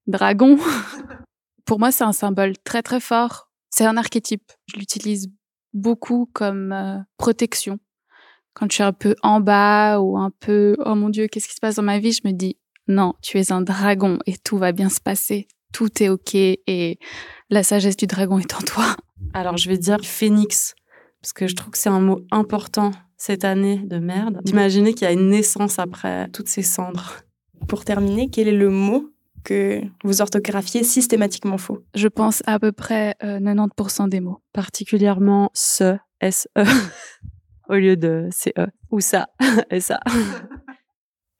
Dragon. 0.07 0.57
Pour 1.65 1.79
moi, 1.79 1.91
c'est 1.91 2.03
un 2.03 2.11
symbole 2.11 2.57
très 2.63 2.81
très 2.81 2.99
fort. 2.99 3.49
C'est 3.69 3.85
un 3.85 3.97
archétype. 3.97 4.51
Je 4.67 4.77
l'utilise 4.77 5.29
beaucoup 5.73 6.29
comme 6.33 6.71
euh, 6.71 6.97
protection. 7.17 7.79
Quand 8.53 8.67
je 8.71 8.75
suis 8.75 8.83
un 8.83 8.93
peu 8.93 9.15
en 9.21 9.41
bas 9.41 9.99
ou 9.99 10.17
un 10.17 10.31
peu 10.39 10.75
oh 10.85 10.95
mon 10.95 11.09
dieu, 11.09 11.27
qu'est-ce 11.27 11.47
qui 11.47 11.55
se 11.55 11.59
passe 11.59 11.75
dans 11.75 11.83
ma 11.83 11.99
vie, 11.99 12.13
je 12.13 12.21
me 12.23 12.31
dis 12.31 12.57
non, 12.87 13.13
tu 13.21 13.39
es 13.39 13.51
un 13.51 13.61
dragon 13.61 14.19
et 14.25 14.37
tout 14.37 14.57
va 14.57 14.71
bien 14.71 14.89
se 14.89 14.99
passer. 14.99 15.47
Tout 15.73 16.01
est 16.01 16.09
ok 16.09 16.35
et 16.35 16.99
la 17.49 17.63
sagesse 17.63 17.97
du 17.97 18.07
dragon 18.07 18.39
est 18.39 18.53
en 18.53 18.61
toi. 18.61 18.95
Alors 19.33 19.57
je 19.57 19.69
vais 19.69 19.77
dire 19.77 19.97
phénix 20.03 20.75
parce 21.21 21.33
que 21.33 21.47
je 21.47 21.55
trouve 21.55 21.71
que 21.71 21.77
c'est 21.77 21.89
un 21.89 21.99
mot 21.99 22.21
important 22.31 22.91
cette 23.17 23.43
année 23.43 23.79
de 23.79 23.97
merde. 23.97 24.41
D'imaginer 24.43 24.93
qu'il 24.93 25.03
y 25.03 25.07
a 25.07 25.11
une 25.11 25.29
naissance 25.29 25.79
après 25.79 26.29
toutes 26.29 26.47
ces 26.47 26.61
cendres. 26.61 27.21
Pour 27.67 27.83
terminer, 27.83 28.29
quel 28.29 28.47
est 28.47 28.51
le 28.51 28.69
mot 28.69 29.09
que 29.43 29.81
vous 30.03 30.21
orthographiez 30.21 30.83
systématiquement 30.83 31.57
faux? 31.57 31.79
Je 31.95 32.07
pense 32.07 32.43
à 32.45 32.59
peu 32.59 32.71
près 32.71 33.15
90% 33.21 34.03
euh, 34.03 34.07
des 34.07 34.19
mots. 34.19 34.41
Particulièrement 34.53 35.49
ce, 35.53 35.97
S-E, 36.21 36.63
au 37.69 37.75
lieu 37.75 37.97
de 37.97 38.27
C-E, 38.31 38.67
ou 38.91 38.99
ça, 38.99 39.27
et 39.71 39.79
ça. 39.79 39.99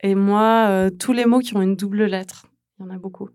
Et 0.02 0.16
moi, 0.16 0.68
euh, 0.70 0.90
tous 0.90 1.14
les 1.14 1.26
mots 1.26 1.40
qui 1.40 1.56
ont 1.56 1.62
une 1.62 1.76
double 1.76 2.06
lettre, 2.06 2.48
il 2.80 2.86
y 2.86 2.88
en 2.88 2.92
a 2.92 2.98
beaucoup. 2.98 3.30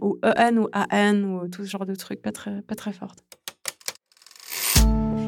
Ou 0.00 0.18
E-N 0.24 0.58
ou 0.58 0.68
A-N, 0.72 1.24
ou 1.24 1.48
tout 1.48 1.64
ce 1.64 1.68
genre 1.68 1.84
de 1.84 1.94
trucs, 1.94 2.22
pas 2.22 2.32
très, 2.32 2.62
pas 2.62 2.74
très 2.74 2.92
fortes. 2.92 3.22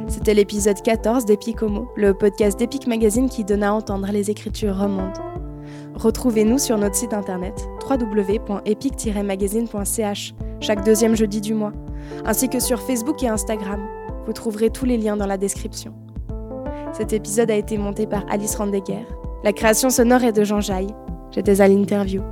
C'était 0.08 0.34
l'épisode 0.34 0.80
14 0.82 1.24
d'Epic 1.24 1.62
Homo, 1.62 1.88
le 1.96 2.14
podcast 2.14 2.58
d'Epic 2.58 2.86
Magazine 2.86 3.28
qui 3.28 3.44
donne 3.44 3.62
à 3.62 3.72
entendre 3.72 4.08
les 4.12 4.30
écritures 4.30 4.76
romandes. 4.76 5.18
Retrouvez-nous 5.94 6.58
sur 6.58 6.78
notre 6.78 6.94
site 6.94 7.12
internet 7.12 7.68
www.epic-magazine.ch 7.88 10.34
chaque 10.60 10.84
deuxième 10.84 11.16
jeudi 11.16 11.40
du 11.40 11.54
mois, 11.54 11.72
ainsi 12.24 12.48
que 12.48 12.60
sur 12.60 12.80
Facebook 12.82 13.22
et 13.22 13.28
Instagram. 13.28 13.86
Vous 14.26 14.32
trouverez 14.32 14.70
tous 14.70 14.84
les 14.84 14.98
liens 14.98 15.16
dans 15.16 15.26
la 15.26 15.38
description. 15.38 15.94
Cet 16.92 17.12
épisode 17.12 17.50
a 17.50 17.56
été 17.56 17.78
monté 17.78 18.06
par 18.06 18.24
Alice 18.30 18.54
Randeguer. 18.56 19.04
La 19.42 19.52
création 19.52 19.88
sonore 19.88 20.22
est 20.24 20.32
de 20.32 20.44
Jean 20.44 20.60
Jaille. 20.60 20.94
J'étais 21.30 21.60
à 21.60 21.68
l'interview. 21.68 22.22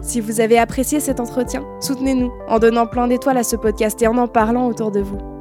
Si 0.00 0.20
vous 0.20 0.40
avez 0.40 0.58
apprécié 0.58 1.00
cet 1.00 1.20
entretien, 1.20 1.64
soutenez-nous 1.80 2.32
en 2.48 2.58
donnant 2.58 2.86
plein 2.86 3.08
d'étoiles 3.08 3.38
à 3.38 3.42
ce 3.42 3.56
podcast 3.56 4.00
et 4.02 4.06
en 4.06 4.16
en 4.16 4.28
parlant 4.28 4.68
autour 4.68 4.90
de 4.90 5.00
vous. 5.00 5.35